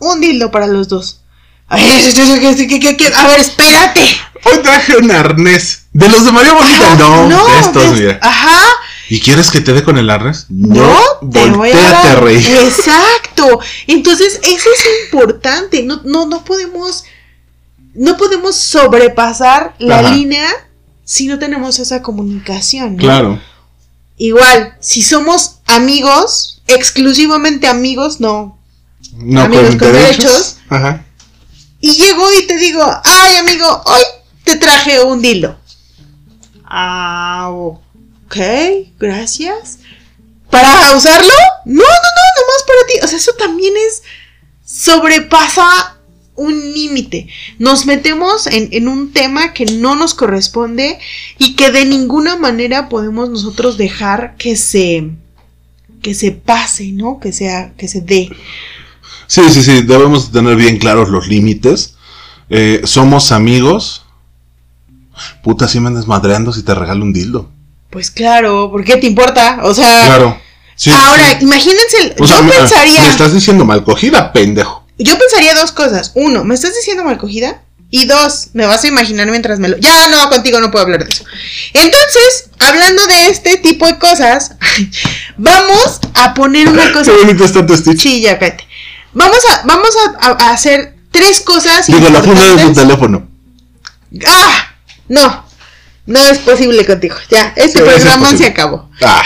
[0.00, 1.20] un dildo para los dos.
[1.68, 1.84] Ay,
[2.16, 3.06] ¿qué- qué- qué- qué?
[3.14, 4.00] A ver, espérate.
[4.44, 5.84] Hoy traje un arnés.
[5.92, 6.92] De los de María Bonita.
[6.94, 8.18] Ajá, No, de estos, de- mira.
[8.22, 8.60] Ajá.
[9.08, 10.46] ¿Y quieres que te dé con el arnés?
[10.48, 10.98] No,
[11.32, 12.24] te voy a dar.
[12.24, 12.44] reír.
[12.56, 13.60] Exacto.
[13.86, 15.84] Entonces, eso es importante.
[15.84, 17.04] No, no, no podemos.
[17.94, 20.10] No podemos sobrepasar la Ajá.
[20.10, 20.48] línea
[21.06, 22.96] si no tenemos esa comunicación.
[22.96, 23.00] ¿no?
[23.02, 23.40] Claro.
[24.18, 28.58] Igual, si somos amigos, exclusivamente amigos, no.
[29.14, 30.22] No Amigos con con derechos.
[30.24, 30.56] derechos.
[30.68, 31.04] Ajá.
[31.80, 34.02] Y llego y te digo, ay amigo, hoy
[34.44, 35.56] te traje un dilo.
[36.64, 38.36] Ah, ok,
[38.98, 39.78] gracias.
[40.50, 41.32] ¿Para usarlo?
[41.66, 42.94] No, no, no, nomás para ti.
[43.04, 44.02] O sea, eso también es.
[44.64, 45.95] sobrepasa
[46.36, 47.28] un límite.
[47.58, 50.98] Nos metemos en, en un tema que no nos corresponde
[51.38, 55.10] y que de ninguna manera podemos nosotros dejar que se.
[56.02, 57.18] que se pase, ¿no?
[57.20, 57.72] Que sea.
[57.76, 58.30] que se dé.
[59.26, 59.82] Sí, sí, sí.
[59.82, 61.94] Debemos tener bien claros los límites.
[62.50, 64.04] Eh, somos amigos.
[65.42, 67.50] Puta, si me andas madreando si te regalo un dildo.
[67.90, 69.60] Pues claro, ¿por qué te importa?
[69.62, 70.04] O sea.
[70.06, 70.38] Claro.
[70.74, 71.44] Sí, Ahora, sí.
[71.44, 74.85] imagínense, el- O sea, yo me, pensaría, me estás diciendo mal cogida, pendejo.
[74.98, 76.12] Yo pensaría dos cosas.
[76.14, 77.62] Uno, ¿me estás diciendo mal cogida?
[77.90, 79.76] Y dos, me vas a imaginar mientras me lo...
[79.78, 81.24] Ya, no, contigo no puedo hablar de eso.
[81.72, 84.52] Entonces, hablando de este tipo de cosas,
[85.36, 87.12] vamos a poner una cosa...
[87.12, 88.00] Qué bonito está tu Stitch.
[88.00, 88.66] Sí, ya, cállate.
[89.12, 89.90] Vamos a, vamos
[90.20, 93.28] a, hacer tres cosas Digo, la funda de tu teléfono.
[94.26, 94.74] ¡Ah!
[95.08, 95.46] No,
[96.04, 97.16] no es posible contigo.
[97.30, 98.90] Ya, este Sí, eso es programa se acabó.
[99.00, 99.24] Ah,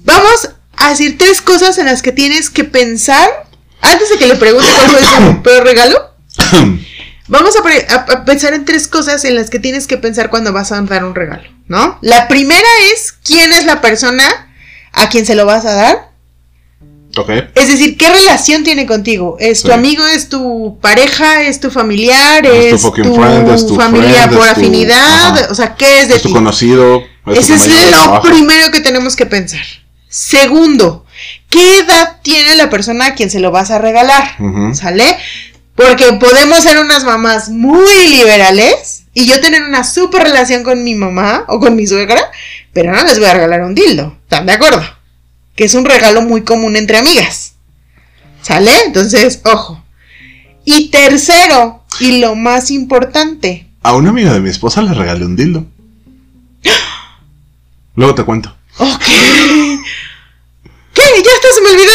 [0.00, 3.46] Vamos a decir tres cosas en las que tienes que pensar
[3.80, 6.10] antes de que le pregunte cuál fue su peor regalo.
[7.26, 10.28] Vamos a, pre- a- a pensar en tres cosas en las que tienes que pensar
[10.28, 11.98] cuando vas a dar un regalo, ¿no?
[12.02, 14.24] La primera es quién es la persona
[14.92, 16.10] a quien se lo vas a dar.
[17.16, 17.30] ok.
[17.54, 19.38] Es decir, ¿qué relación tiene contigo?
[19.40, 20.06] ¿Es tu amigo?
[20.06, 21.42] ¿Es tu pareja?
[21.44, 22.44] ¿Es tu familiar?
[22.44, 25.50] Es tu ¿Es, fucking tu friend, es tu familia friend, por es tu- afinidad?
[25.50, 26.34] O sea, ¿qué es de Es tu ti?
[26.34, 27.02] conocido.
[27.26, 28.28] es tu Ese es lo trabajo.
[28.28, 29.64] primero que tenemos que pensar.
[30.14, 31.04] Segundo,
[31.50, 34.36] ¿qué edad tiene la persona a quien se lo vas a regalar?
[34.72, 35.04] ¿Sale?
[35.74, 40.94] Porque podemos ser unas mamás muy liberales y yo tener una super relación con mi
[40.94, 42.30] mamá o con mi suegra,
[42.72, 44.16] pero no les voy a regalar un dildo.
[44.22, 44.84] ¿Están de acuerdo?
[45.56, 47.54] Que es un regalo muy común entre amigas.
[48.40, 48.70] ¿Sale?
[48.86, 49.82] Entonces, ojo.
[50.64, 55.34] Y tercero, y lo más importante, A una amiga de mi esposa le regalé un
[55.34, 55.66] dildo.
[57.96, 58.56] Luego te cuento.
[58.78, 59.02] Ok.
[60.94, 61.02] ¿Qué?
[61.02, 61.92] Ya hasta se me olvidó.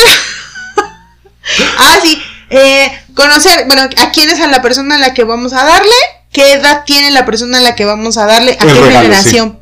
[1.77, 2.21] ah, sí.
[2.51, 5.95] Eh, conocer, bueno, a quién es a la persona a la que vamos a darle,
[6.31, 9.01] qué edad tiene la persona a la que vamos a darle, a El qué regalo,
[9.01, 9.59] generación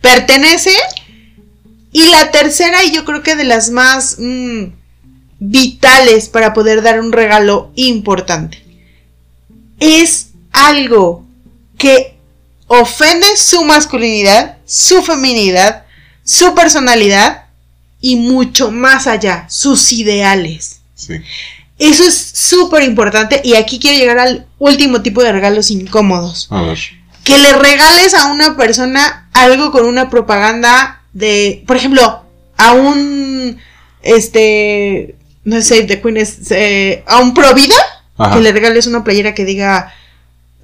[0.00, 0.74] pertenece.
[1.92, 4.64] Y la tercera, y yo creo que de las más mm,
[5.38, 8.62] vitales para poder dar un regalo importante,
[9.80, 11.24] es algo
[11.78, 12.16] que
[12.66, 15.84] ofende su masculinidad, su feminidad,
[16.22, 17.45] su personalidad
[18.00, 20.80] y mucho más allá, sus ideales.
[20.94, 21.14] Sí.
[21.78, 26.48] Eso es súper importante y aquí quiero llegar al último tipo de regalos incómodos.
[26.50, 26.78] A ver.
[27.22, 32.22] Que le regales a una persona algo con una propaganda de, por ejemplo,
[32.56, 33.58] a un,
[34.02, 37.74] este, no sé, de Queen es, eh, a un pro vida,
[38.16, 38.36] Ajá.
[38.36, 39.92] que le regales una playera que diga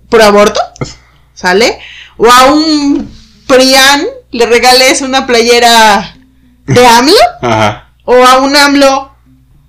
[0.09, 0.61] pro aborto,
[1.35, 1.79] ¿sale?
[2.17, 3.11] O a un
[3.47, 6.17] Prian le regales una playera
[6.67, 7.89] de AMLO, Ajá.
[8.05, 9.15] o a un AMLO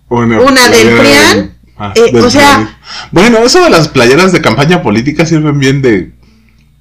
[0.10, 2.78] Una, Una del PRIAN, ah, eh, del o sea-.
[3.12, 6.12] Bueno, eso de las playeras de campaña política sirven bien de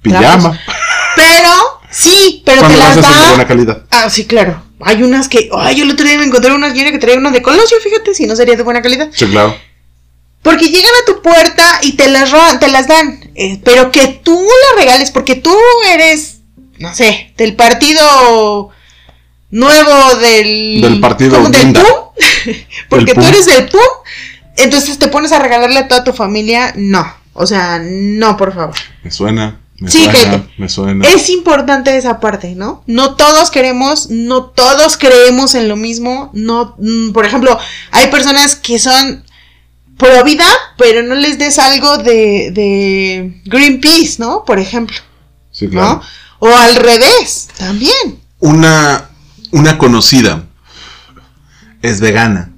[0.01, 0.59] pijama.
[1.15, 1.51] Pero,
[1.89, 3.47] sí, pero te las de buena da.
[3.47, 3.83] calidad.
[3.91, 4.61] Ah, sí, claro.
[4.81, 5.49] Hay unas que.
[5.57, 8.13] Ay, yo el otro día me encontré unas llenas que traía una de Colosio, fíjate,
[8.13, 9.09] si no sería de buena calidad.
[9.13, 9.55] Sí, claro.
[10.41, 13.31] Porque llegan a tu puerta y te las, te las dan.
[13.35, 15.55] eh, pero que tú las regales, porque tú
[15.89, 16.39] eres,
[16.79, 18.69] no sé, del partido
[19.53, 20.81] nuevo del.
[20.81, 21.49] Del partido ¿cómo?
[21.49, 21.73] del.
[21.73, 21.83] PUM.
[22.89, 23.29] porque tú PUM.
[23.29, 23.81] eres del PUM.
[24.57, 26.73] Entonces te pones a regalarle a toda tu familia.
[26.75, 27.05] No.
[27.33, 28.75] O sea, no, por favor.
[29.03, 29.59] Me suena.
[29.79, 30.13] Me Sí, suena.
[30.13, 30.53] cállate.
[30.57, 31.07] Me suena.
[31.07, 32.83] Es importante esa parte, ¿no?
[32.85, 36.29] No todos queremos, no todos creemos en lo mismo.
[36.33, 37.57] No, mm, por ejemplo,
[37.91, 39.23] hay personas que son
[39.97, 40.45] pro vida,
[40.77, 44.43] pero no les des algo de, de Greenpeace, ¿no?
[44.45, 44.97] Por ejemplo,
[45.51, 45.95] Sí, claro.
[45.95, 46.01] ¿no?
[46.39, 48.19] O al revés, también.
[48.39, 49.09] Una,
[49.53, 50.43] una conocida
[51.81, 52.51] es vegana.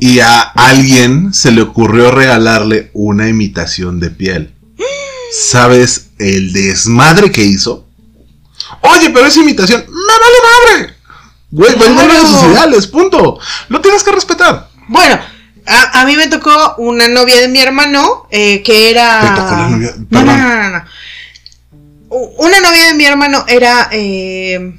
[0.00, 4.54] Y a alguien se le ocurrió regalarle una imitación de piel.
[5.32, 7.86] ¿Sabes el desmadre que hizo?
[8.80, 10.94] Oye, pero esa imitación, ¡me vale madre!
[11.50, 11.94] Güey, Claro.
[11.96, 13.38] vende sus ideales, punto.
[13.68, 14.68] Lo tienes que respetar.
[14.88, 15.20] Bueno,
[15.66, 19.20] a, a mí me tocó una novia de mi hermano eh, que era.
[19.20, 20.84] Te tocó la novia- No, no, no, no,
[22.38, 24.74] Una novia de mi hermano era eh,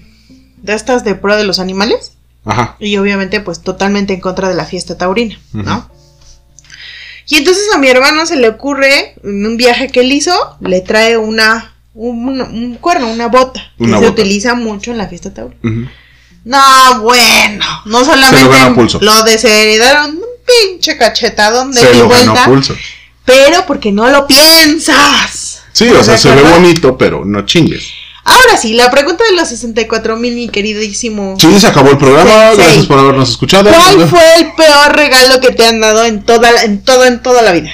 [0.65, 2.13] de estas de pro de los animales.
[2.43, 2.75] Ajá.
[2.79, 5.89] Y obviamente, pues totalmente en contra de la fiesta taurina, ¿no?
[7.27, 10.81] Y entonces a mi hermano se le ocurre, en un viaje que él hizo, le
[10.81, 14.21] trae una, un, un cuerno, una bota, que Una se bota.
[14.21, 15.91] utiliza mucho en la fiesta taurina.
[16.43, 18.49] No, bueno, no solamente Se lo
[19.11, 22.75] ganó desheredaron un pinche cachetadón de Se mi lo ganó vuelta, a pulso.
[23.25, 25.63] pero porque no lo piensas.
[25.73, 27.87] Sí, o sea, ¿De se ve bonito, pero no chingues.
[28.27, 31.35] Ahora sí, la pregunta de los 64 mil, mi queridísimo.
[31.39, 32.31] Sí, se acabó el programa.
[32.51, 32.61] Sí, sí.
[32.63, 33.69] Gracias por habernos escuchado.
[33.69, 37.21] ¿Cuál fue el peor regalo que te han dado en toda, la- en todo, en
[37.21, 37.69] toda la vida?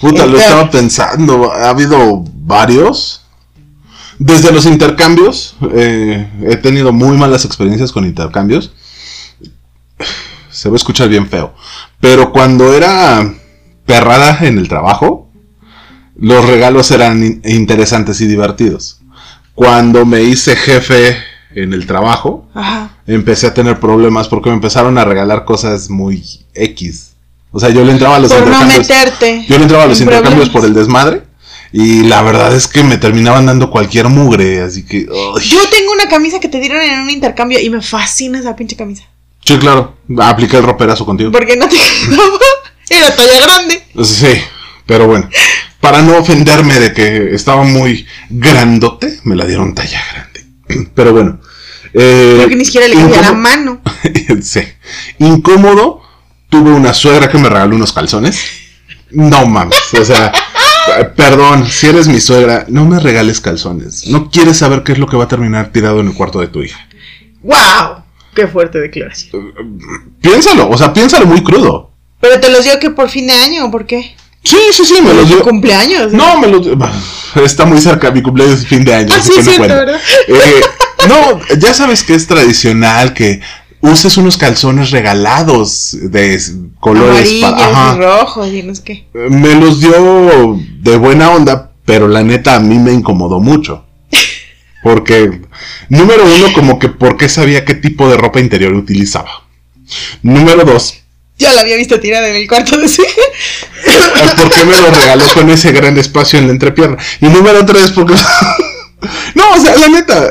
[0.00, 0.48] Puta, El lo peor.
[0.50, 1.52] estaba pensando.
[1.52, 3.20] Ha habido varios.
[4.18, 5.54] Desde los intercambios.
[5.72, 8.72] eh, he tenido muy malas experiencias con intercambios.
[10.50, 11.54] Se va a escuchar bien feo.
[12.00, 13.32] Pero cuando era
[13.86, 15.28] perrada en el trabajo,
[16.16, 18.98] los regalos eran in- interesantes y divertidos.
[19.54, 21.16] Cuando me hice jefe
[21.54, 22.96] en el trabajo, Ajá.
[23.06, 26.22] empecé a tener problemas porque me empezaron a regalar cosas muy
[26.54, 27.10] X.
[27.50, 28.88] O sea, yo le entraba a los Por no intercambios.
[28.88, 29.44] meterte.
[29.48, 30.52] Yo le entraba a los en intercambios problemas.
[30.52, 31.22] por el desmadre.
[31.74, 34.62] Y la verdad es que me terminaban dando cualquier mugre.
[34.62, 35.04] Así que.
[35.06, 38.76] Yo tengo una camisa que te dieron en un intercambio y me fascina esa pinche
[38.76, 39.04] camisa.
[39.44, 39.96] Sí, claro.
[40.18, 41.30] Apliqué el roperazo contigo.
[41.32, 41.76] Porque no te
[42.08, 42.28] quedaba.
[42.88, 43.82] Era talla grande.
[44.02, 44.28] Sí,
[44.86, 45.28] pero bueno.
[45.82, 50.90] Para no ofenderme de que estaba muy grandote, me la dieron talla grande.
[50.94, 51.40] Pero bueno.
[51.92, 53.82] eh, Creo que ni siquiera le cabía la mano.
[54.42, 54.60] sí.
[55.18, 56.00] Incómodo.
[56.48, 58.38] Tuve una suegra que me regaló unos calzones.
[59.10, 59.76] No mames.
[59.98, 60.30] O sea,
[61.16, 64.06] perdón, si eres mi suegra, no me regales calzones.
[64.06, 66.46] No quieres saber qué es lo que va a terminar tirado en el cuarto de
[66.46, 66.78] tu hija.
[67.42, 68.04] ¡Wow!
[68.36, 69.52] Qué fuerte declaración.
[70.20, 71.90] Piénsalo, o sea, piénsalo muy crudo.
[72.20, 74.14] ¿Pero te los dio que por fin de año o por qué?
[74.44, 75.42] Sí, sí, sí, me los ¿Tu dio.
[75.42, 76.12] cumpleaños?
[76.12, 76.66] No, me los
[77.36, 79.08] Está muy cerca, mi cumpleaños es fin de año.
[79.12, 79.74] Ah, así sí, que no cierto, cuenta.
[79.76, 80.00] ¿verdad?
[80.28, 80.60] Eh,
[81.08, 83.40] no, ya sabes que es tradicional que
[83.80, 86.40] uses unos calzones regalados de
[86.80, 87.28] colores.
[87.42, 87.94] Amarillos pa- ajá.
[87.96, 89.06] y rojos y no sé qué.
[89.30, 93.84] Me los dio de buena onda, pero la neta a mí me incomodó mucho.
[94.82, 95.40] Porque,
[95.88, 99.30] número uno, como que porque sabía qué tipo de ropa interior utilizaba.
[100.22, 101.01] Número dos,
[101.38, 105.24] Ya la había visto tirada en el cuarto de su ¿por qué me lo regaló
[105.34, 106.98] con ese gran espacio en la entrepierna?
[107.20, 108.14] Y número tres, porque...
[109.34, 110.30] no, o sea, la neta,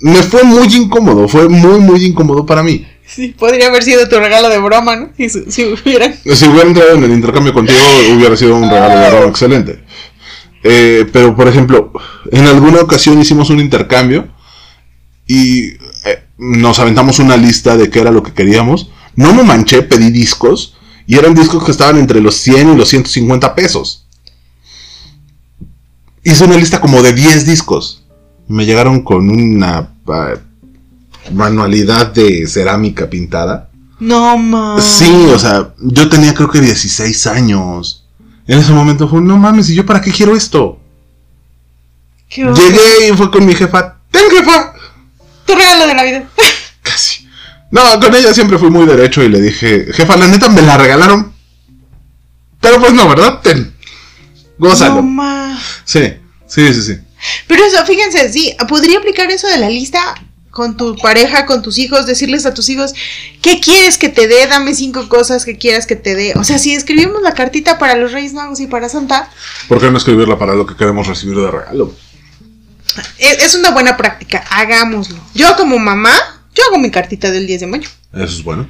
[0.00, 2.86] me fue muy incómodo, fue muy, muy incómodo para mí.
[3.06, 5.10] Sí, podría haber sido tu regalo de broma, ¿no?
[5.16, 6.14] Si, si, hubieran.
[6.14, 7.78] Si hubiera entrado en el intercambio contigo,
[8.14, 9.80] hubiera sido un regalo de broma excelente.
[10.62, 11.92] Eh, pero, por ejemplo,
[12.32, 14.28] en alguna ocasión hicimos un intercambio
[15.26, 15.74] y
[16.04, 18.90] eh, nos aventamos una lista de qué era lo que queríamos.
[19.16, 20.74] No me manché, pedí discos
[21.06, 24.06] y eran discos que estaban entre los 100 y los 150 pesos.
[26.22, 28.02] Hice una lista como de 10 discos.
[28.48, 30.34] Me llegaron con una ah,
[31.32, 33.70] manualidad de cerámica pintada.
[34.00, 34.80] No, ma.
[34.80, 38.06] Sí, o sea, yo tenía creo que 16 años.
[38.46, 40.78] En ese momento fue, no mames, ¿y yo para qué quiero esto?
[42.28, 42.42] Qué.
[42.42, 44.74] Llegué y fue con mi jefa, ten jefa.
[45.46, 46.24] Tu regalo de Navidad.
[47.74, 50.78] No, con ella siempre fui muy derecho y le dije, jefa, la neta me la
[50.78, 51.34] regalaron.
[52.60, 53.40] Pero pues no, ¿verdad?
[53.42, 53.74] Ten.
[54.58, 54.94] Gózalo.
[54.94, 55.60] No, ma.
[55.84, 56.14] Sí,
[56.46, 56.98] sí, sí, sí.
[57.48, 60.14] Pero eso, fíjense, sí, podría aplicar eso de la lista
[60.50, 62.94] con tu pareja, con tus hijos, decirles a tus hijos,
[63.42, 64.46] ¿qué quieres que te dé?
[64.46, 66.34] Dame cinco cosas que quieras que te dé.
[66.36, 69.28] O sea, si escribimos la cartita para los Reyes Magos y para Santa,
[69.66, 71.92] ¿Por qué no escribirla para lo que queremos recibir de regalo?
[73.18, 75.18] es, es una buena práctica, hagámoslo.
[75.34, 77.88] Yo como mamá, yo hago mi cartita del 10 de mayo.
[78.12, 78.68] Eso es bueno.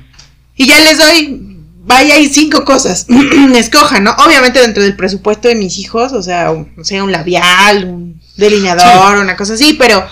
[0.57, 3.07] Y ya les doy, vaya, hay cinco cosas.
[3.55, 4.13] Escojan, ¿no?
[4.25, 8.21] Obviamente dentro del presupuesto de mis hijos, o sea, un, o sea, un labial, un
[8.37, 10.07] delineador, una cosa así, pero...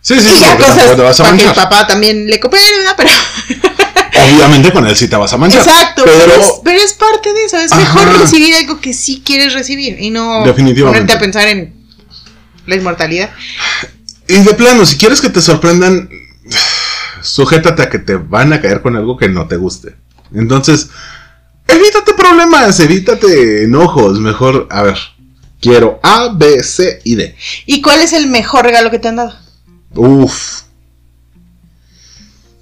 [0.00, 2.62] Sí, sí, sí, ya cosas te vas a para que el papá también le coopere,
[2.78, 2.94] ¿verdad?
[2.96, 3.10] Pero...
[4.24, 5.62] Obviamente con él sí te vas a manchar.
[5.62, 7.58] Exacto, pero, Pero, es, pero es parte de eso.
[7.58, 7.80] Es Ajá.
[7.80, 11.74] mejor recibir algo que sí quieres recibir y no ponerte a pensar en
[12.66, 13.30] la inmortalidad.
[14.28, 16.08] y de plano, si quieres que te sorprendan,
[17.24, 19.96] sujétate a que te van a caer con algo que no te guste.
[20.32, 20.90] Entonces,
[21.66, 24.20] evítate problemas, evítate enojos.
[24.20, 24.98] Mejor, a ver,
[25.60, 27.36] quiero A, B, C y D.
[27.66, 29.34] ¿Y cuál es el mejor regalo que te han dado?
[29.94, 30.62] Uf.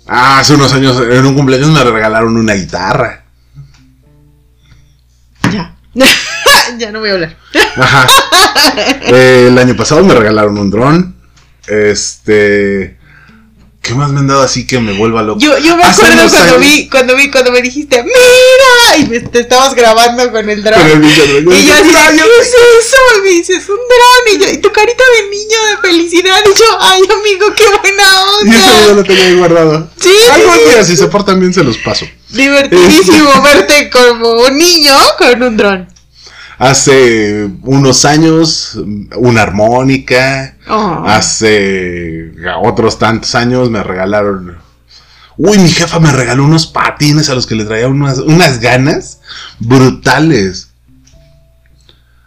[0.07, 3.25] Ah, hace unos años en un cumpleaños me regalaron una guitarra.
[5.53, 5.77] Ya.
[6.79, 7.37] ya no voy a hablar.
[7.77, 8.07] Ajá.
[9.05, 11.17] Eh, el año pasado me regalaron un dron.
[11.67, 12.97] Este.
[13.93, 15.39] ¿Qué más me han dado así que me vuelva loco?
[15.39, 18.97] Yo, yo me Hace acuerdo cuando años- vi, cuando vi, cuando me dijiste, ¡Mira!
[18.99, 20.81] Y me- te estabas grabando con el dron.
[20.81, 22.97] Con el video, yo Y yo así, de, "Ay, ¿qué es eso?
[23.19, 24.35] Y me dices, un dron.
[24.35, 26.39] Y, yo, y tu carita de niño de felicidad.
[26.47, 28.03] Y yo, ay, amigo, qué buena
[28.45, 28.95] Y ese video onda.
[28.95, 29.91] lo tengo ahí guardado.
[30.01, 32.07] Sí, Algún día, si se portan bien, se los paso.
[32.31, 35.92] Divertidísimo verte como un niño con un dron.
[36.63, 38.79] Hace unos años,
[39.17, 40.57] una armónica.
[40.69, 41.03] Oh.
[41.05, 42.31] Hace
[42.63, 44.59] otros tantos años me regalaron.
[45.37, 49.19] Uy, mi jefa me regaló unos patines a los que le traía unas, unas ganas
[49.59, 50.69] brutales.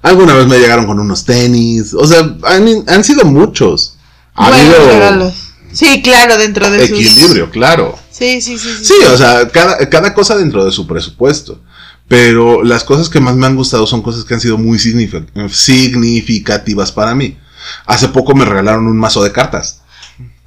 [0.01, 1.93] Alguna vez me llegaron con unos tenis.
[1.93, 3.95] O sea, han, han sido muchos.
[4.33, 5.33] Ha habido regalos.
[5.71, 6.99] Sí, claro, dentro de sus...
[6.99, 7.97] equilibrio, claro.
[8.11, 8.67] Sí, sí, sí.
[8.79, 8.83] sí.
[8.83, 11.61] Sí, o sea, cada, cada cosa dentro de su presupuesto.
[12.07, 15.25] Pero las cosas que más me han gustado son cosas que han sido muy signifi-
[15.51, 17.37] significativas para mí.
[17.85, 19.81] Hace poco me regalaron un mazo de cartas.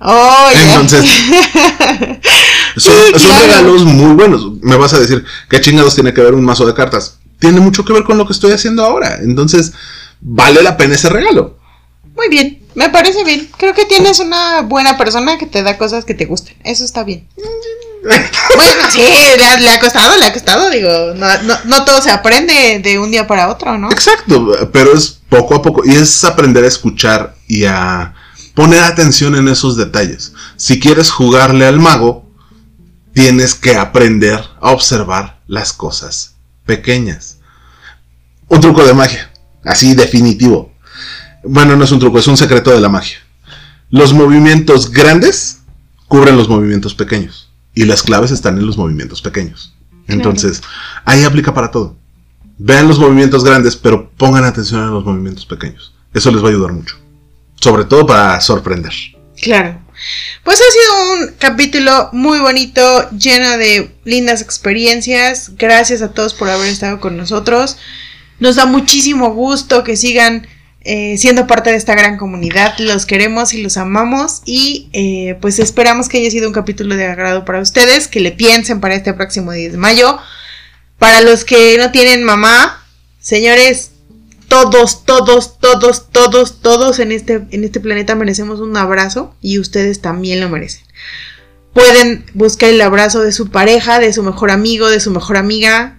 [0.01, 0.49] Oh.
[0.55, 1.05] Entonces,
[2.77, 3.47] Son, Sí, son claro.
[3.47, 4.53] regalos muy buenos.
[4.63, 7.19] Me vas a decir, ¿qué chingados tiene que ver un mazo de cartas?
[7.41, 9.19] Tiene mucho que ver con lo que estoy haciendo ahora.
[9.21, 9.73] Entonces,
[10.21, 11.59] vale la pena ese regalo.
[12.15, 13.49] Muy bien, me parece bien.
[13.59, 16.57] Creo que tienes una buena persona que te da cosas que te gusten.
[16.63, 17.26] Eso está bien.
[18.03, 19.03] Bueno, sí,
[19.61, 20.70] le ha, costado, le ha costado.
[20.70, 23.91] Digo, no, no, no todo se aprende de un día para otro, ¿no?
[23.91, 25.83] Exacto, pero es poco a poco.
[25.84, 28.14] Y es aprender a escuchar y a
[28.54, 30.33] poner atención en esos detalles.
[30.57, 32.29] Si quieres jugarle al mago,
[33.12, 36.34] tienes que aprender a observar las cosas
[36.66, 37.38] pequeñas.
[38.49, 39.30] Un truco de magia,
[39.64, 40.72] así definitivo.
[41.45, 43.18] Bueno, no es un truco, es un secreto de la magia.
[43.91, 45.61] Los movimientos grandes
[46.08, 47.47] cubren los movimientos pequeños.
[47.74, 49.74] Y las claves están en los movimientos pequeños.
[50.07, 50.62] Entonces,
[51.04, 51.96] ahí aplica para todo.
[52.57, 55.95] Vean los movimientos grandes, pero pongan atención en los movimientos pequeños.
[56.12, 56.96] Eso les va a ayudar mucho.
[57.61, 58.92] Sobre todo para sorprender.
[59.40, 59.80] Claro.
[60.45, 65.53] Pues ha sido un capítulo muy bonito, lleno de lindas experiencias.
[65.57, 67.76] Gracias a todos por haber estado con nosotros.
[68.38, 70.46] Nos da muchísimo gusto que sigan
[70.91, 72.73] eh, siendo parte de esta gran comunidad.
[72.79, 74.41] Los queremos y los amamos.
[74.47, 78.09] Y eh, pues esperamos que haya sido un capítulo de agrado para ustedes.
[78.09, 80.19] Que le piensen para este próximo 10 de mayo.
[80.99, 82.83] Para los que no tienen mamá,
[83.21, 83.91] señores,
[84.49, 90.01] todos, todos, todos, todos, todos en este, en este planeta merecemos un abrazo y ustedes
[90.01, 90.85] también lo merecen.
[91.75, 95.99] Pueden buscar el abrazo de su pareja, de su mejor amigo, de su mejor amiga.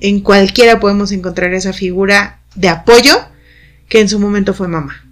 [0.00, 3.20] En cualquiera podemos encontrar esa figura de apoyo
[3.90, 5.04] que en su momento fue mamá.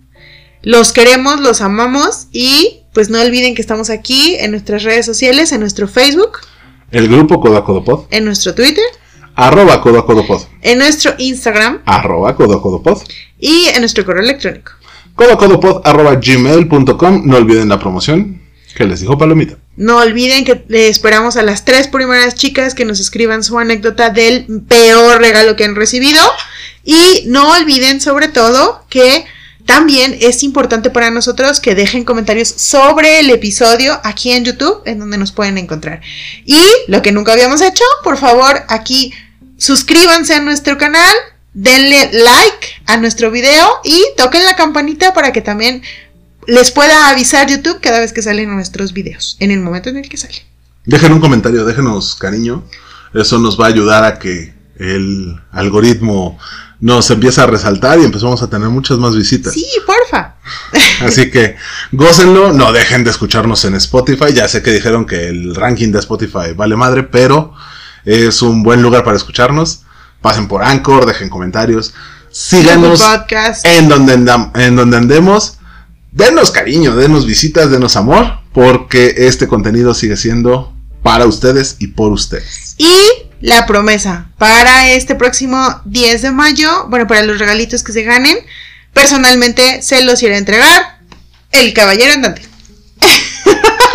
[0.62, 5.52] Los queremos, los amamos y pues no olviden que estamos aquí en nuestras redes sociales,
[5.52, 6.38] en nuestro Facebook,
[6.90, 8.06] El grupo Codo a Codo Pod.
[8.10, 8.84] en nuestro Twitter,
[9.34, 10.42] Arroba Codo a Codo Pod.
[10.62, 13.02] en nuestro Instagram Arroba Codo a Codo Pod.
[13.38, 14.72] y en nuestro correo electrónico.
[15.14, 17.22] Codo a Codo Pod arroba gmail.com.
[17.24, 18.40] No olviden la promoción
[18.76, 19.56] que les dijo Palomita.
[19.76, 24.10] No olviden que le esperamos a las tres primeras chicas que nos escriban su anécdota
[24.10, 26.20] del peor regalo que han recibido.
[26.84, 29.26] Y no olviden sobre todo que
[29.68, 34.98] también es importante para nosotros que dejen comentarios sobre el episodio aquí en YouTube, en
[34.98, 36.00] donde nos pueden encontrar.
[36.46, 39.12] Y lo que nunca habíamos hecho, por favor, aquí
[39.58, 41.14] suscríbanse a nuestro canal,
[41.52, 45.82] denle like a nuestro video y toquen la campanita para que también
[46.46, 50.08] les pueda avisar YouTube cada vez que salen nuestros videos, en el momento en el
[50.08, 50.40] que salen.
[50.86, 52.64] Dejen un comentario, déjenos cariño.
[53.12, 56.38] Eso nos va a ayudar a que el algoritmo
[56.80, 59.52] nos empiece a resaltar y empezamos a tener muchas más visitas.
[59.52, 60.36] Sí, porfa.
[61.00, 61.56] Así que
[61.92, 64.32] gócenlo, no dejen de escucharnos en Spotify.
[64.32, 67.54] Ya sé que dijeron que el ranking de Spotify vale madre, pero
[68.04, 69.82] es un buen lugar para escucharnos.
[70.20, 71.94] Pasen por Anchor, dejen comentarios,
[72.30, 73.00] síganos
[73.62, 75.58] en donde, en donde andemos.
[76.10, 82.10] Denos cariño, denos visitas, denos amor, porque este contenido sigue siendo para ustedes y por
[82.10, 82.74] ustedes.
[82.78, 88.02] Y la promesa para este próximo 10 de mayo, bueno, para los regalitos que se
[88.02, 88.36] ganen,
[88.92, 90.98] personalmente se los iré a entregar
[91.52, 92.42] el caballero andante.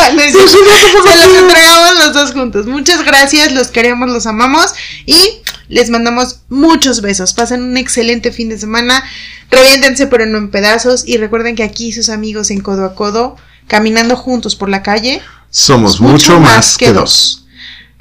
[0.04, 2.66] Se los entregamos los dos juntos.
[2.66, 4.74] Muchas gracias, los queremos, los amamos
[5.06, 7.34] y les mandamos muchos besos.
[7.34, 9.04] Pasen un excelente fin de semana.
[9.50, 11.04] Reviéntense, pero no en pedazos.
[11.08, 13.38] Y recuerden que aquí sus amigos en codo a codo,
[13.68, 17.46] caminando juntos por la calle, Somos mucho, más que dos.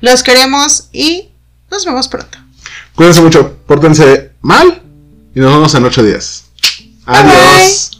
[0.00, 1.28] los queremos y
[1.72, 2.38] nos vemos pronto.
[2.94, 4.82] Cuídense mucho, pórtense mal
[5.34, 6.44] y nos vemos en ocho días.
[7.06, 7.91] Bye, Adiós.